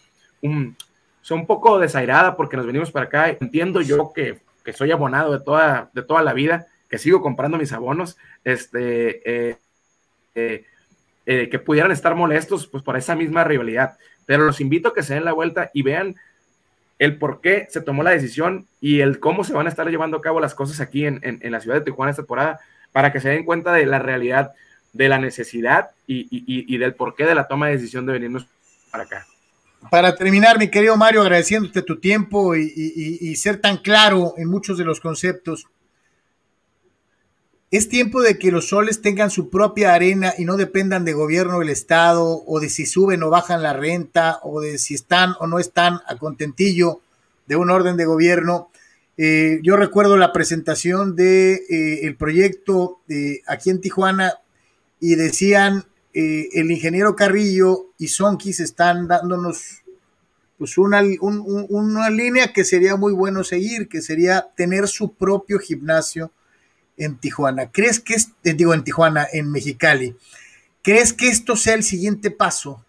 [0.42, 0.76] un,
[1.22, 3.30] son un poco desairada porque nos venimos para acá.
[3.30, 7.58] Entiendo yo que, que, soy abonado de toda, de toda la vida, que sigo comprando
[7.58, 9.58] mis abonos, este, eh,
[10.36, 10.66] eh,
[11.26, 13.98] eh, que pudieran estar molestos pues, por esa misma rivalidad.
[14.26, 16.18] Pero los invito a que se den la vuelta y vean
[17.00, 20.18] el por qué se tomó la decisión y el cómo se van a estar llevando
[20.18, 22.60] a cabo las cosas aquí en, en, la ciudad de Tijuana esta temporada,
[22.92, 24.52] para que se den cuenta de la realidad
[24.92, 28.48] de la necesidad y, del porqué de la toma de decisión de venirnos
[28.92, 29.28] para acá.
[29.92, 34.84] Para terminar, mi querido Mario, agradeciéndote tu tiempo y, ser tan claro en muchos de
[34.84, 35.66] los conceptos.
[37.70, 41.60] Es tiempo de que los soles tengan su propia arena y no dependan de gobierno
[41.60, 45.48] del Estado o de si suben o bajan la renta o de si están o
[45.48, 47.02] no están a contentillo
[47.46, 48.70] de un orden de gobierno.
[49.18, 54.34] Eh, yo recuerdo la presentación de eh, el proyecto de aquí en Tijuana
[55.00, 55.86] y decían
[56.20, 59.84] eh, el ingeniero Carrillo y Sonkis están dándonos
[60.58, 66.32] pues una, una línea que sería muy bueno seguir, que sería tener su propio gimnasio
[66.98, 67.72] en Tijuana.
[67.72, 70.16] ¿Crees que es, eh, digo en Tijuana, en Mexicali?
[70.82, 72.84] ¿Crees que esto sea el siguiente paso?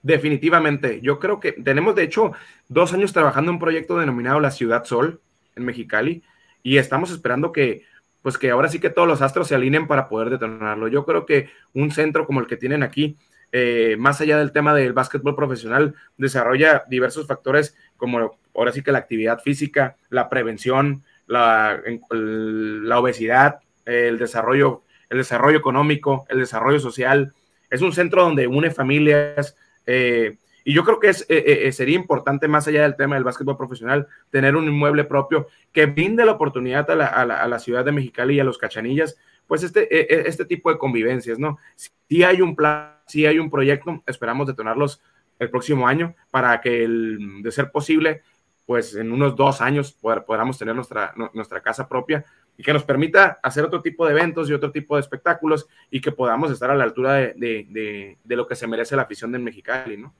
[0.00, 1.00] Definitivamente.
[1.00, 2.30] Yo creo que tenemos, de hecho,
[2.68, 5.20] dos años trabajando en un proyecto denominado La Ciudad Sol
[5.56, 6.22] en Mexicali
[6.62, 7.82] y estamos esperando que
[8.28, 10.86] pues que ahora sí que todos los astros se alineen para poder detonarlo.
[10.88, 13.16] Yo creo que un centro como el que tienen aquí,
[13.52, 18.92] eh, más allá del tema del básquetbol profesional, desarrolla diversos factores como ahora sí que
[18.92, 26.80] la actividad física, la prevención, la, la obesidad, el desarrollo, el desarrollo económico, el desarrollo
[26.80, 27.32] social.
[27.70, 30.36] Es un centro donde une familias, eh,
[30.68, 33.24] y yo creo que es, eh, eh, eh, sería importante, más allá del tema del
[33.24, 37.86] básquetbol profesional, tener un inmueble propio que brinde la oportunidad a la, a la, ciudad
[37.86, 41.56] de Mexicali y a los cachanillas, pues este, este tipo de convivencias, ¿no?
[41.74, 45.00] Si hay un plan, si hay un proyecto, esperamos detonarlos
[45.38, 48.20] el próximo año para que, el, de ser posible,
[48.66, 52.26] pues en unos dos años podamos tener nuestra, nuestra casa propia
[52.58, 56.02] y que nos permita hacer otro tipo de eventos y otro tipo de espectáculos y
[56.02, 59.32] que podamos estar a la altura de, de, de lo que se merece la afición
[59.32, 60.12] del Mexicali, ¿no?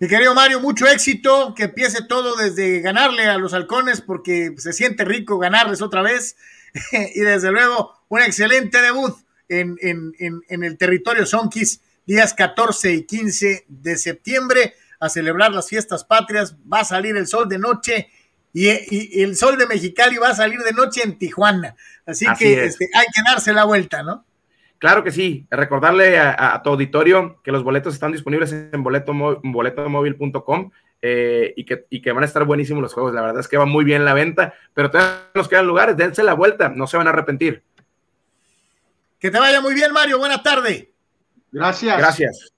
[0.00, 4.72] Mi querido Mario, mucho éxito, que empiece todo desde ganarle a los halcones, porque se
[4.72, 6.36] siente rico ganarles otra vez.
[7.14, 9.14] y desde luego, un excelente debut
[9.50, 9.76] en,
[10.48, 16.56] el territorio Sonkis, días 14 y 15 de septiembre, a celebrar las fiestas patrias.
[16.72, 18.08] Va a salir el sol de noche
[18.54, 21.76] y, el sol de Mexicali va a salir de noche en Tijuana.
[22.06, 24.24] Así, que este, hay que darse la vuelta, ¿no?
[24.80, 25.46] Claro que sí.
[25.48, 31.86] Recordarle a, tu auditorio que los boletos están disponibles en boleto, boletomóvil.com eh, y, que,
[31.88, 33.14] y que van a estar buenísimos los juegos.
[33.14, 35.96] La verdad es que va muy bien la venta, pero todavía nos quedan lugares.
[35.96, 37.62] Dense la vuelta, no se van a arrepentir.
[39.20, 40.18] Que te vaya muy bien, Mario.
[40.18, 40.92] Buena tarde.
[41.52, 41.96] Gracias.
[41.96, 42.52] Gracias.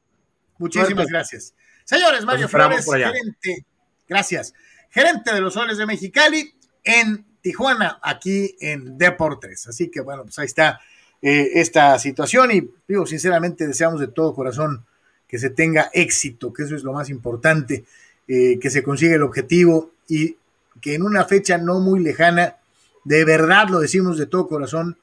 [0.57, 1.55] Muchísimas gracias.
[1.85, 3.67] Señores, Mario Flores, gerente.
[4.09, 4.55] Gracias
[4.93, 6.55] gerente de los Soles de Mexicali
[6.85, 9.67] en Tijuana, aquí en Deportes.
[9.67, 10.81] Así que bueno, pues ahí está
[11.23, 14.85] eh, esta situación y digo, sinceramente deseamos de todo corazón
[15.29, 17.85] que se tenga éxito, que eso es lo más importante,
[18.29, 20.37] eh, que se consiga el objetivo y
[20.81, 22.57] que en una fecha no muy lejana,
[23.05, 24.99] de verdad lo decimos de todo corazón,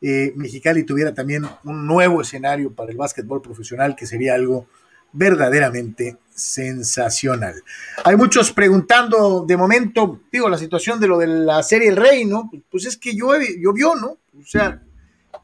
[0.00, 4.68] eh, Mexicali tuviera también un nuevo escenario para el básquetbol profesional, que sería algo
[5.12, 7.54] verdaderamente sensacional.
[8.04, 12.24] Hay muchos preguntando de momento, digo, la situación de lo de la serie El Rey,
[12.24, 12.50] ¿no?
[12.70, 14.18] Pues es que llueve, llovió, ¿no?
[14.38, 14.82] O sea,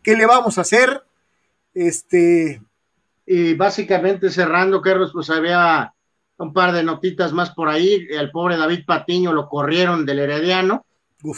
[0.02, 1.02] ¿qué le vamos a hacer?
[1.74, 2.62] Este.
[3.26, 5.94] Y básicamente cerrando, Carlos, pues había
[6.38, 8.06] un par de notitas más por ahí.
[8.10, 10.84] El pobre David Patiño lo corrieron del Herediano.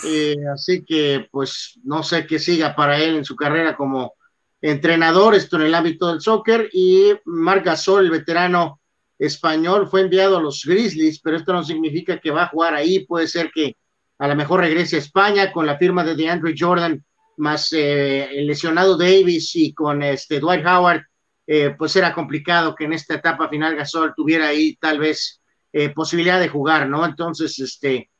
[0.06, 4.14] Eh, así que, pues, no sé qué siga para él en su carrera como
[4.62, 8.80] entrenador, esto en el ámbito del soccer, y Marc Gasol, el veterano
[9.18, 13.04] español, fue enviado a los Grizzlies, pero esto no significa que va a jugar ahí,
[13.04, 13.76] puede ser que
[14.18, 17.04] a lo mejor regrese a España con la firma de DeAndre Jordan,
[17.36, 21.02] más eh, el lesionado Davis y con este Dwight Howard,
[21.46, 25.40] eh, pues era complicado que en esta etapa final Gasol tuviera ahí tal vez
[25.72, 27.04] eh, posibilidad de jugar, ¿no?
[27.04, 28.10] Entonces, este,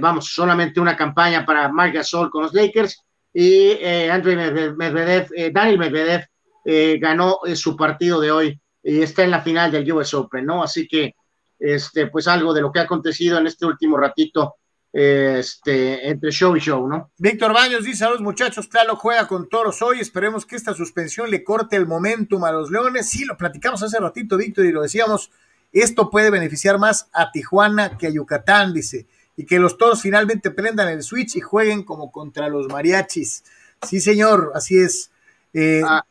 [0.00, 5.50] vamos, solamente una campaña para Marc Gasol con los Lakers y eh, Andrei Medvedev, eh,
[5.52, 6.26] Daniel Medvedev
[6.64, 10.62] eh, ganó su partido de hoy y está en la final del US Open, ¿no?
[10.62, 11.14] Así que,
[11.58, 14.56] este, pues algo de lo que ha acontecido en este último ratito,
[14.98, 17.10] este, entre show y show, ¿no?
[17.18, 21.30] Víctor Baños dice a los muchachos, claro, juega con toros hoy, esperemos que esta suspensión
[21.30, 24.82] le corte el momentum a los Leones, sí, lo platicamos hace ratito, Víctor, y lo
[24.82, 25.30] decíamos,
[25.72, 29.06] esto puede beneficiar más a Tijuana que a Yucatán, dice
[29.38, 33.44] y que los toros finalmente prendan el switch y jueguen como contra los mariachis.
[33.86, 35.12] Sí, señor, así es.
[35.54, 36.02] Eh, ah,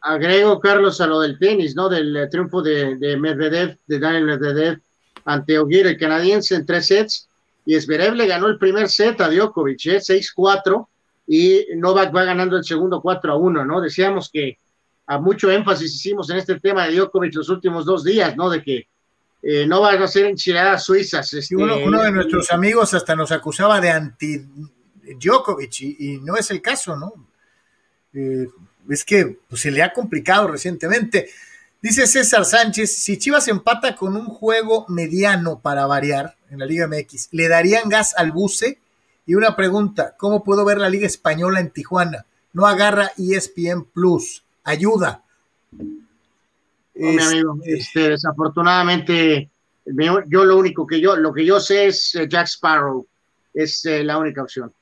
[0.00, 1.88] agrego, Carlos, a lo del tenis, ¿no?
[1.88, 4.80] Del eh, triunfo de, Medvedev, de Daniel Medvedev
[5.24, 7.27] ante Ogier, el canadiense, en tres sets.
[7.68, 9.98] Y Zverev le ganó el primer set a Djokovic, ¿eh?
[9.98, 10.88] 6-4,
[11.26, 13.82] y Novak va ganando el segundo 4-1, ¿no?
[13.82, 14.56] Decíamos que
[15.06, 18.48] a mucho énfasis hicimos en este tema de Djokovic los últimos dos días, ¿no?
[18.48, 18.88] De que
[19.42, 21.30] eh, no van a ser enchiladas suizas.
[21.34, 24.46] Este, uno, de nuestros amigos hasta nos acusaba de anti
[25.20, 27.12] Djokovic y, no es el caso, ¿no?
[28.14, 28.48] Eh,
[28.88, 31.28] es que pues, se le ha complicado recientemente.
[31.82, 36.86] Dice César Sánchez, si Chivas empata con un juego mediano para variar en la Liga
[36.86, 38.78] MX, ¿le darían gas al buce?
[39.26, 42.24] Y una pregunta, ¿cómo puedo ver la Liga Española en Tijuana?
[42.52, 45.22] No agarra ESPN Plus, ayuda
[46.98, 47.58] mi amigo.
[47.64, 49.50] Este, desafortunadamente,
[49.84, 53.06] yo lo único que yo, lo que yo sé es eh, Jack Sparrow,
[53.54, 54.72] es eh, la única opción.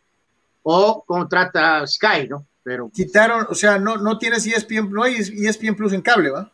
[0.62, 2.46] O contrata Sky, ¿no?
[2.62, 6.50] Pero quitaron, o sea, no, no tienes ESPN, no hay ESPN Plus en cable, ¿va?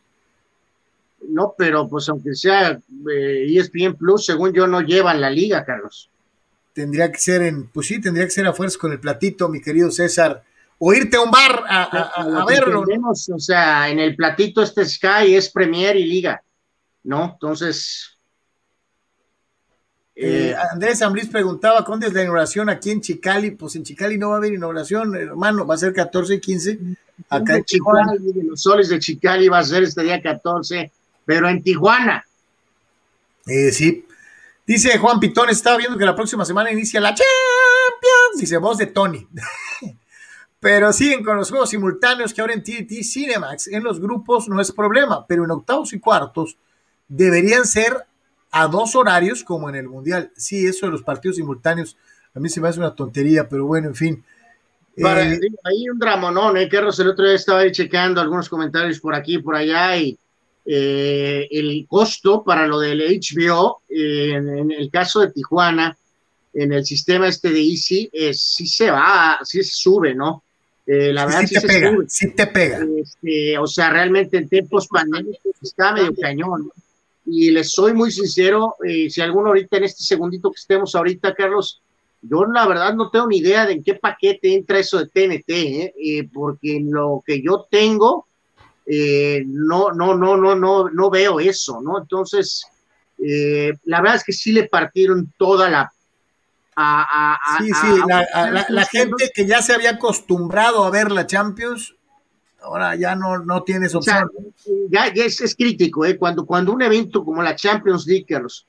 [1.29, 5.65] No, pero pues aunque sea ESPN eh, e Plus, según yo no llevan la liga,
[5.65, 6.11] Carlos.
[6.73, 9.61] Tendría que ser en, pues sí, tendría que ser a fuerza con el platito, mi
[9.61, 10.43] querido César
[10.85, 12.83] o irte a un bar a, verlo.
[12.83, 16.43] o sea, en el platito este Sky es Premier y Liga,
[17.05, 17.31] ¿no?
[17.35, 18.19] Entonces.
[20.17, 23.53] Eh, eh, Andrés Ambriz preguntaba, ¿cuándo es la inauguración aquí en Chicali?
[23.53, 26.79] Pues en Chicali no va a haber inauguración, hermano, va a ser 14 y 15.
[27.29, 30.91] Acá en Chicali, los soles de Chicali va a ser este día 14,
[31.25, 32.25] pero en Tijuana.
[33.47, 34.07] Eh, sí.
[34.67, 38.39] Dice Juan Pitón, estaba viendo que la próxima semana inicia la Champions.
[38.39, 39.27] Dice voz de Tony.
[40.61, 44.61] pero siguen con los juegos simultáneos que ahora en TNT Cinemax en los grupos no
[44.61, 46.57] es problema, pero en octavos y cuartos
[47.09, 47.97] deberían ser
[48.53, 50.31] a dos horarios como en el Mundial.
[50.37, 51.97] Sí, eso de los partidos simultáneos
[52.35, 54.25] a mí se me hace una tontería, pero bueno, en fin.
[54.97, 56.69] Eh, hay un dramonón, ¿eh?
[56.69, 60.19] Carlos, el otro día estaba ahí checando algunos comentarios por aquí y por allá y
[60.65, 65.97] eh, el costo para lo del HBO, eh, en, el caso de Tijuana,
[66.55, 70.43] en el sistema este de Easy, sí se va, sí se sube, ¿no?
[70.87, 72.81] Eh, la verdad sí, te pega, sí te pega.
[72.99, 76.71] Este, o sea, realmente en tiempos pandémicos está medio cañón.
[77.25, 81.35] Y les soy muy sincero, eh, si alguno ahorita en este segundito que estemos ahorita,
[81.35, 81.81] Carlos,
[82.21, 85.51] yo la verdad no tengo ni idea de en qué paquete entra eso de TNT,
[85.51, 86.29] ¿eh?
[86.33, 88.27] porque lo que yo tengo,
[88.87, 92.01] no, no, no, no, no, no veo eso, ¿no?
[92.01, 92.65] Entonces,
[93.19, 95.93] la verdad es que sí le partieron toda la
[96.77, 97.39] a...
[97.59, 98.01] sí, sí,
[98.69, 101.95] la, gente que ya se había acostumbrado a ver la Champions,
[102.63, 104.31] ahora ya no, no tienes opción.
[104.89, 106.17] ya, es, crítico, ¿eh?
[106.17, 108.67] Cuando, cuando un evento como la Champions League, Carlos,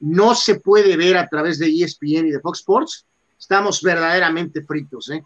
[0.00, 3.06] no se puede ver a través de ESPN y de Fox Sports,
[3.38, 5.24] estamos verdaderamente fritos, ¿eh?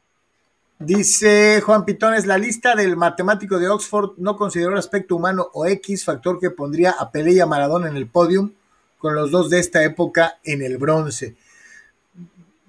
[0.81, 5.67] Dice Juan Pitones, la lista del matemático de Oxford no consideró el aspecto humano o
[5.67, 8.53] X, factor que pondría a Pelé y a Maradona en el podium,
[8.97, 11.37] con los dos de esta época en el bronce.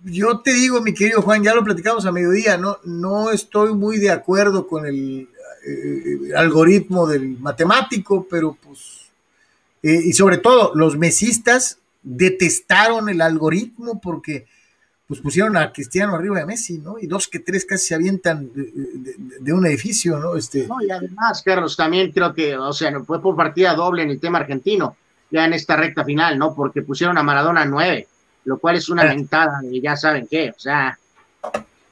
[0.03, 3.97] Yo te digo, mi querido Juan, ya lo platicamos a mediodía, no, no estoy muy
[3.97, 5.29] de acuerdo con el
[5.65, 9.09] eh, algoritmo del matemático, pero pues,
[9.83, 14.47] eh, y sobre todo los mesistas detestaron el algoritmo porque
[15.11, 16.97] pues pusieron a Cristiano arriba de Messi, ¿no?
[16.97, 20.37] Y dos que tres casi se avientan de, un edificio, ¿no?
[20.37, 20.65] Este...
[20.69, 24.11] No, y además, Carlos, también creo que, o sea, no fue por partida doble en
[24.11, 24.95] el tema argentino,
[25.29, 26.55] ya en esta recta final, ¿no?
[26.55, 28.07] Porque pusieron a Maradona nueve,
[28.45, 30.97] lo cual es una mentada y ya saben qué, o sea.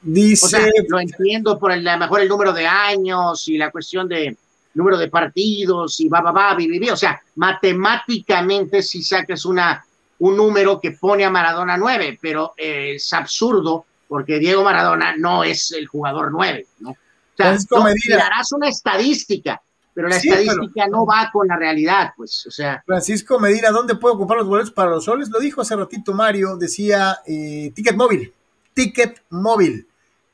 [0.00, 0.72] Dice.
[0.88, 4.34] lo entiendo por el, a lo mejor el número de años y la cuestión de
[4.72, 6.56] número de partidos y va, va, va,
[6.90, 9.84] o sea, matemáticamente si sacas una
[10.20, 15.44] un número que pone a Maradona 9, pero eh, es absurdo porque Diego Maradona no
[15.44, 16.90] es el jugador 9, ¿no?
[16.90, 16.96] O
[17.36, 17.56] sea,
[18.18, 19.62] darás una estadística,
[19.94, 22.82] pero la estadística no va con la realidad, pues, o sea.
[22.84, 25.30] Francisco Medina, ¿dónde puedo comprar los boletos para los soles?
[25.30, 28.34] Lo dijo hace ratito Mario, decía eh, Ticket Móvil,
[28.74, 29.86] Ticket Móvil,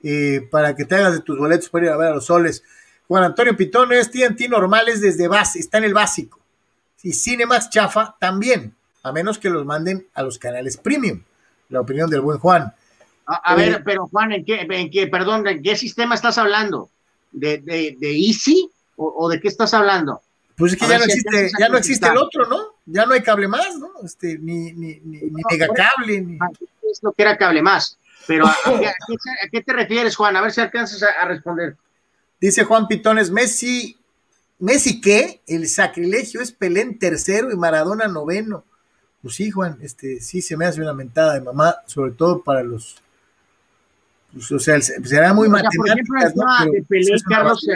[0.02, 2.64] eh, para que te hagas de tus boletos para ir a ver a los soles.
[3.06, 6.40] Juan Antonio Pitones, TNT normales desde base, está en el básico.
[7.04, 8.74] Y Cinemax Chafa también
[9.06, 11.22] a menos que los manden a los canales premium.
[11.68, 12.74] La opinión del buen Juan.
[13.26, 16.90] A, ver, eh, pero Juan, ¿en qué, en qué, perdón, ¿en qué sistema estás hablando?
[17.30, 20.22] ¿De, de, de Easy o, de qué estás hablando?
[20.56, 22.76] Pues es que ya no existe, ya no existe el otro, ¿no?
[22.86, 23.90] Ya no hay cable más, ¿no?
[24.04, 26.20] Este, ni, ni, ni, ni megacable.
[26.20, 26.38] Ni...
[26.90, 27.98] Es lo que era cable más.
[28.26, 28.54] Pero ¿a,
[29.52, 30.36] qué, te refieres, Juan?
[30.36, 31.76] A ver si alcanzas a, a responder.
[32.40, 33.96] Dice Juan Pitones, Messi,
[34.58, 35.42] ¿Messi qué?
[35.46, 38.64] El sacrilegio es Pelén tercero y Maradona noveno
[39.26, 42.62] pues sí, Juan, este, sí se me hace una mentada de mamá, sobre todo para
[42.62, 42.94] los,
[44.32, 45.50] pues, o sea, será muy o
[47.28, 47.66] Carlos,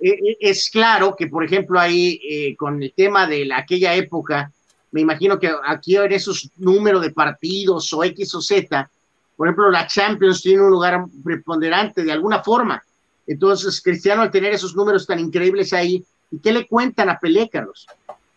[0.00, 4.50] es claro que, por ejemplo, ahí eh, con el tema de aquella época,
[4.90, 8.90] me imagino que aquí en esos números de partidos o X o Z,
[9.36, 12.82] por ejemplo, la Champions tiene un lugar preponderante de alguna forma.
[13.26, 17.50] Entonces, Cristiano, al tener esos números tan increíbles ahí, ¿y qué le cuentan a Pelé,
[17.50, 17.86] Carlos?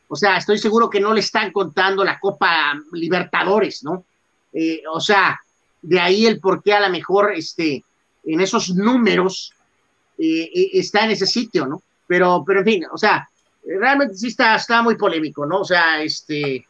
[0.08, 4.06] O sea, estoy seguro que no le están contando la Copa Libertadores, ¿no?
[4.54, 5.40] Eh, o sea,
[5.82, 7.84] de ahí el por qué a lo mejor este,
[8.24, 9.54] en esos números
[10.18, 11.82] eh, eh, está en ese sitio, ¿no?
[12.08, 13.28] Pero, pero en fin, o sea,
[13.66, 15.62] realmente sí está, está muy polémico, ¿no?
[15.62, 16.66] O sea, este,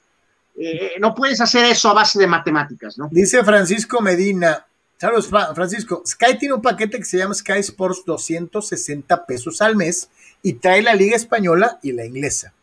[1.00, 3.08] no puedes hacer eso a base de matemáticas, ¿no?
[3.12, 4.66] Dice Francisco Medina,
[5.00, 6.02] Saludos, Francisco.
[6.08, 10.10] Sky tiene un paquete que se llama Sky Sports 260 pesos al mes
[10.42, 12.54] y trae la Liga Española y la inglesa.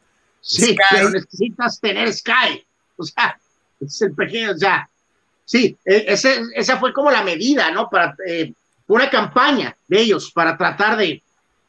[0.44, 2.64] Sí, pero necesitas tener Sky.
[2.96, 3.38] O sea,
[3.80, 4.88] es el pequeño, o sea,
[5.44, 7.88] sí, e, ese, esa fue como la medida, ¿no?
[7.88, 8.52] Para eh,
[8.86, 11.22] una campaña de ellos para tratar de,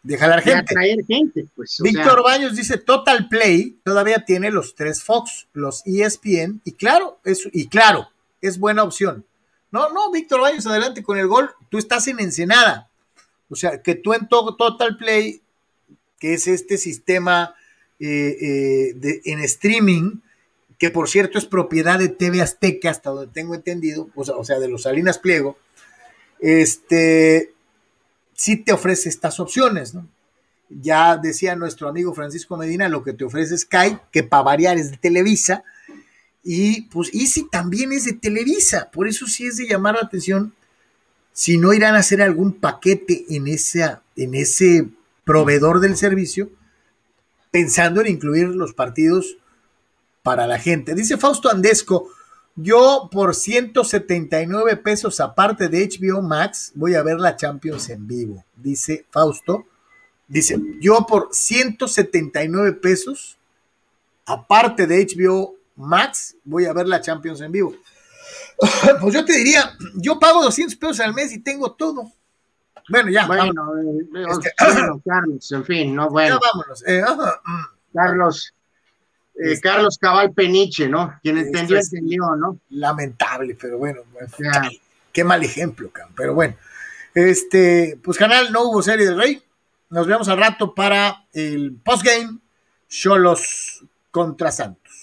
[0.03, 0.59] de jalar gente.
[0.59, 1.47] atraer gente.
[1.55, 7.19] Pues, Víctor Baños dice Total Play todavía tiene los tres Fox, los ESPN, y claro,
[7.23, 8.09] es, y claro,
[8.41, 9.25] es buena opción.
[9.71, 11.49] No, no, Víctor Baños, adelante con el gol.
[11.69, 12.89] Tú estás en Ensenada.
[13.49, 15.41] O sea, que tú en Total Play,
[16.19, 17.55] que es este sistema
[17.99, 20.19] eh, eh, de, en streaming,
[20.77, 24.67] que por cierto es propiedad de TV Azteca, hasta donde tengo entendido, o sea, de
[24.67, 25.57] los Salinas Pliego,
[26.39, 27.53] este,
[28.33, 30.07] sí te ofrece estas opciones, ¿no?
[30.69, 34.91] Ya decía nuestro amigo Francisco Medina, lo que te ofrece Sky, que para variar es
[34.91, 35.63] de Televisa,
[36.43, 40.53] y pues Easy también es de Televisa, por eso sí es de llamar la atención
[41.33, 44.87] si no irán a hacer algún paquete en, esa, en ese
[45.25, 46.49] proveedor del servicio
[47.55, 49.37] pensando en incluir los partidos
[50.23, 50.93] para la gente.
[50.93, 52.09] Dice Fausto Andesco,
[52.57, 58.43] yo por 179 pesos aparte de HBO Max voy a ver la Champions en vivo.
[58.57, 59.65] Dice Fausto,
[60.27, 63.37] dice, yo por 179 pesos
[64.25, 67.73] aparte de HBO Max voy a ver la Champions en vivo.
[68.99, 72.11] Pues yo te diría, yo pago 200 pesos al mes y tengo todo.
[72.89, 73.25] Bueno, ya.
[73.25, 74.53] Bueno, eh, este,
[75.05, 76.35] Carlos, en fin, no, bueno.
[76.35, 76.83] Ya vámonos.
[76.87, 77.93] Eh, mm.
[77.93, 78.53] Carlos,
[79.35, 81.17] eh, este, Carlos Cabal Peniche, ¿no?
[81.21, 82.59] Quien entendió, entendió, ¿no?
[82.69, 84.01] Lamentable, pero bueno,
[85.11, 86.55] qué, mal ejemplo, pero bueno.
[87.13, 89.41] Este, pues canal, no hubo serie del Rey.
[89.89, 92.39] Nos vemos al rato para el postgame,
[92.89, 94.93] Cholos contra Santos.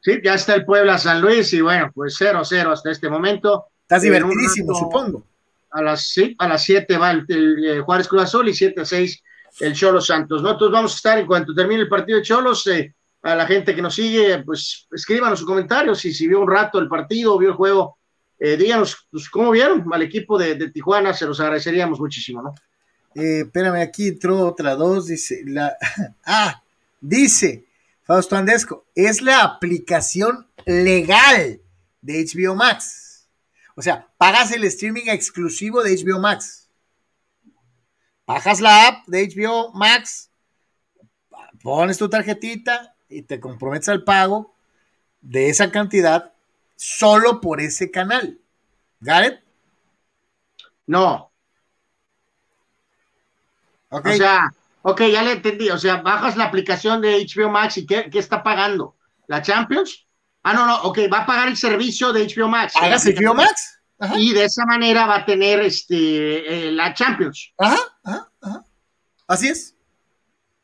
[0.00, 3.66] Sí, ya está el Puebla San Luis y bueno, pues 0-0 hasta este momento.
[3.82, 5.24] Estás divertidísimo, supongo.
[5.70, 9.22] A las, sí, a las 7 va el, Juárez Cruz y 7 a 6
[9.60, 10.42] el Cholos Santos.
[10.42, 12.66] Nosotros vamos a estar en cuanto termine el partido de Cholos.
[12.66, 16.50] Eh, a la gente que nos sigue, pues escríbanos sus comentarios y si vio un
[16.50, 17.98] rato el partido, vio el juego,
[18.38, 22.54] eh, díganos pues, cómo vieron al equipo de, Tijuana, se los agradeceríamos muchísimo, ¿no?
[23.14, 25.76] Eh, espérame, aquí entró otra dos, dice, la,
[26.24, 26.62] ah,
[27.00, 27.64] dice
[28.04, 31.60] Fausto Andesco, es la aplicación legal
[32.00, 33.09] de HBO Max.
[33.80, 36.68] O sea, pagas el streaming exclusivo de HBO Max.
[38.26, 40.30] Bajas la app de HBO Max,
[41.62, 44.54] pones tu tarjetita y te comprometes al pago
[45.22, 46.34] de esa cantidad
[46.76, 48.38] solo por ese canal.
[49.00, 49.42] ¿Gareth?
[50.86, 51.32] No.
[53.88, 54.52] O sea,
[54.82, 55.70] ok, ya le entendí.
[55.70, 58.94] O sea, bajas la aplicación de HBO Max y ¿qué, está pagando?
[59.26, 60.06] ¿La Champions?
[60.42, 62.74] Ah, no, no, ok, va a pagar el servicio de HBO Max.
[62.76, 63.80] ¿Hagas HBO Max?
[64.16, 67.52] Y de esa manera va a tener este, eh, la Champions.
[67.58, 68.64] Ajá, ajá, ajá.
[69.28, 69.76] Así es.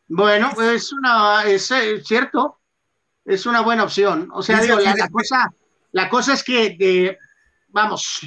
[0.08, 2.60] Bueno, es una, es, eh, cierto,
[3.24, 4.28] es una buena opción.
[4.32, 5.52] O sea, digo, la, cosa,
[5.92, 7.18] la cosa es que,
[7.68, 8.20] vamos,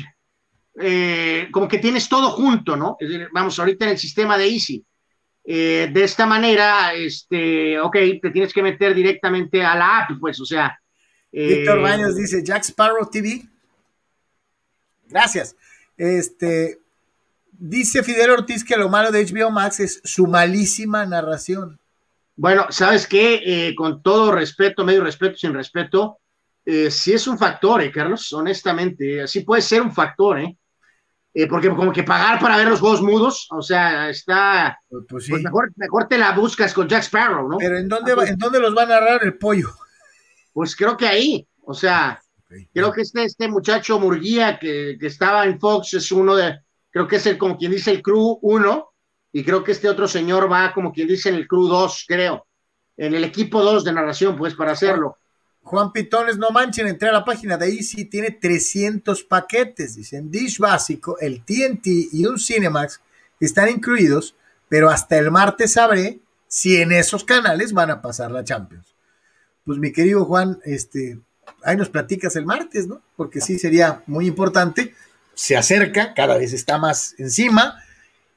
[0.80, 2.97] eh, como que tienes todo junto, ¿no?
[3.34, 4.86] Vamos, ahorita en el sistema de Easy.
[5.43, 10.39] Eh, de esta manera, este, ok, te tienes que meter directamente a la app, pues,
[10.39, 10.78] o sea.
[11.32, 13.48] Víctor Baños dice Jack Sparrow TV.
[15.08, 15.56] Gracias.
[15.98, 16.80] Este,
[17.62, 21.78] Dice Fidel Ortiz que lo malo de HBO Max es su malísima narración.
[22.38, 23.42] Bueno, ¿sabes qué?
[23.46, 26.20] Eh, con todo respeto, medio respeto, sin respeto,
[26.64, 28.32] eh, sí es un factor, ¿eh, Carlos?
[28.32, 30.58] Honestamente, sí puede ser un factor, ¿eh?
[31.34, 34.80] eh porque como que pagar para ver los juegos mudos, o sea, está...
[34.88, 37.58] Pues, pues, pues mejor, mejor, te la buscas con Jack Sparrow, ¿no?
[37.58, 39.68] Pero ¿en dónde, ¿en dónde los va a narrar el pollo?
[40.60, 42.22] Pues creo que ahí, o sea,
[42.74, 46.60] creo que este, este muchacho Murguía que, que estaba en Fox es uno de
[46.91, 48.89] creo que es el, como quien dice, el crew 1,
[49.32, 52.45] y creo que este otro señor va como quien dice en el crew 2, creo,
[52.97, 55.16] en el equipo 2 de narración, pues, para hacerlo.
[55.62, 60.60] Juan Pitones, no manchen, entré a la página de Easy, tiene 300 paquetes, dicen, Dish
[60.60, 62.99] básico, el TNT y un Cinemax
[63.39, 64.36] están incluidos,
[64.68, 68.99] pero hasta el martes sabré si en esos canales van a pasar la Champions.
[69.70, 71.20] Pues mi querido Juan, este,
[71.62, 73.04] ahí nos platicas el martes, ¿no?
[73.16, 74.96] Porque sí sería muy importante
[75.36, 77.80] se acerca, cada vez está más encima,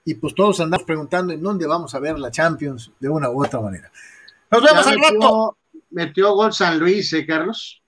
[0.04, 3.42] y pues todos andamos preguntando en dónde vamos a ver la Champions de una u
[3.42, 3.90] otra manera.
[4.50, 5.56] Nos vemos al rato.
[5.88, 7.82] Metió gol San Luis, ¿eh, Carlos?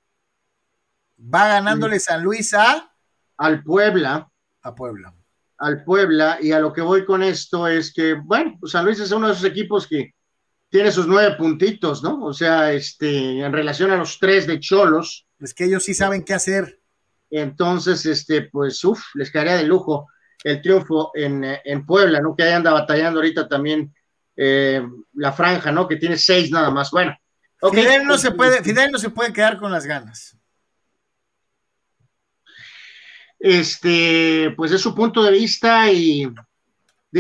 [1.23, 2.91] Va ganándole San Luis a.
[3.37, 4.27] Al Puebla.
[4.63, 5.13] A Puebla.
[5.59, 9.01] Al Puebla, y a lo que voy con esto es que, bueno, pues San Luis
[9.01, 10.15] es uno de esos equipos que
[10.75, 12.25] tiene sus nueve puntitos, ¿no?
[12.25, 15.25] O sea, este, en relación a los tres de Cholos.
[15.39, 16.81] Es que ellos sí saben qué hacer.
[17.31, 20.09] Entonces, este, pues, uff, les quedaría de lujo
[20.43, 22.35] el triunfo en, Puebla, ¿no?
[22.35, 23.95] Que ahí anda batallando ahorita también
[24.35, 25.87] eh, la franja, ¿no?
[25.87, 26.91] Que tiene seis nada más.
[26.91, 27.16] Bueno.
[27.70, 30.37] Fidel, no se puede, Fidel no se puede quedar con las ganas.
[33.39, 36.29] Este, pues es su punto de vista y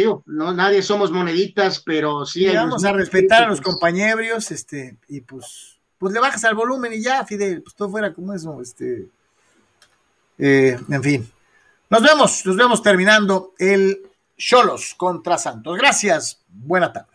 [0.00, 2.46] digo, no, nadie somos moneditas, pero sí.
[2.46, 7.00] vamos a respetar a los compañeros, este, y pues, pues le bajas al volumen y
[7.00, 9.08] ya, Fidel, pues todo fuera como eso, este.
[10.36, 11.32] Eh, en fin,
[11.88, 14.02] nos vemos, nos vemos terminando el
[14.36, 15.78] Cholos contra Santos.
[15.78, 17.13] Gracias, buena tarde.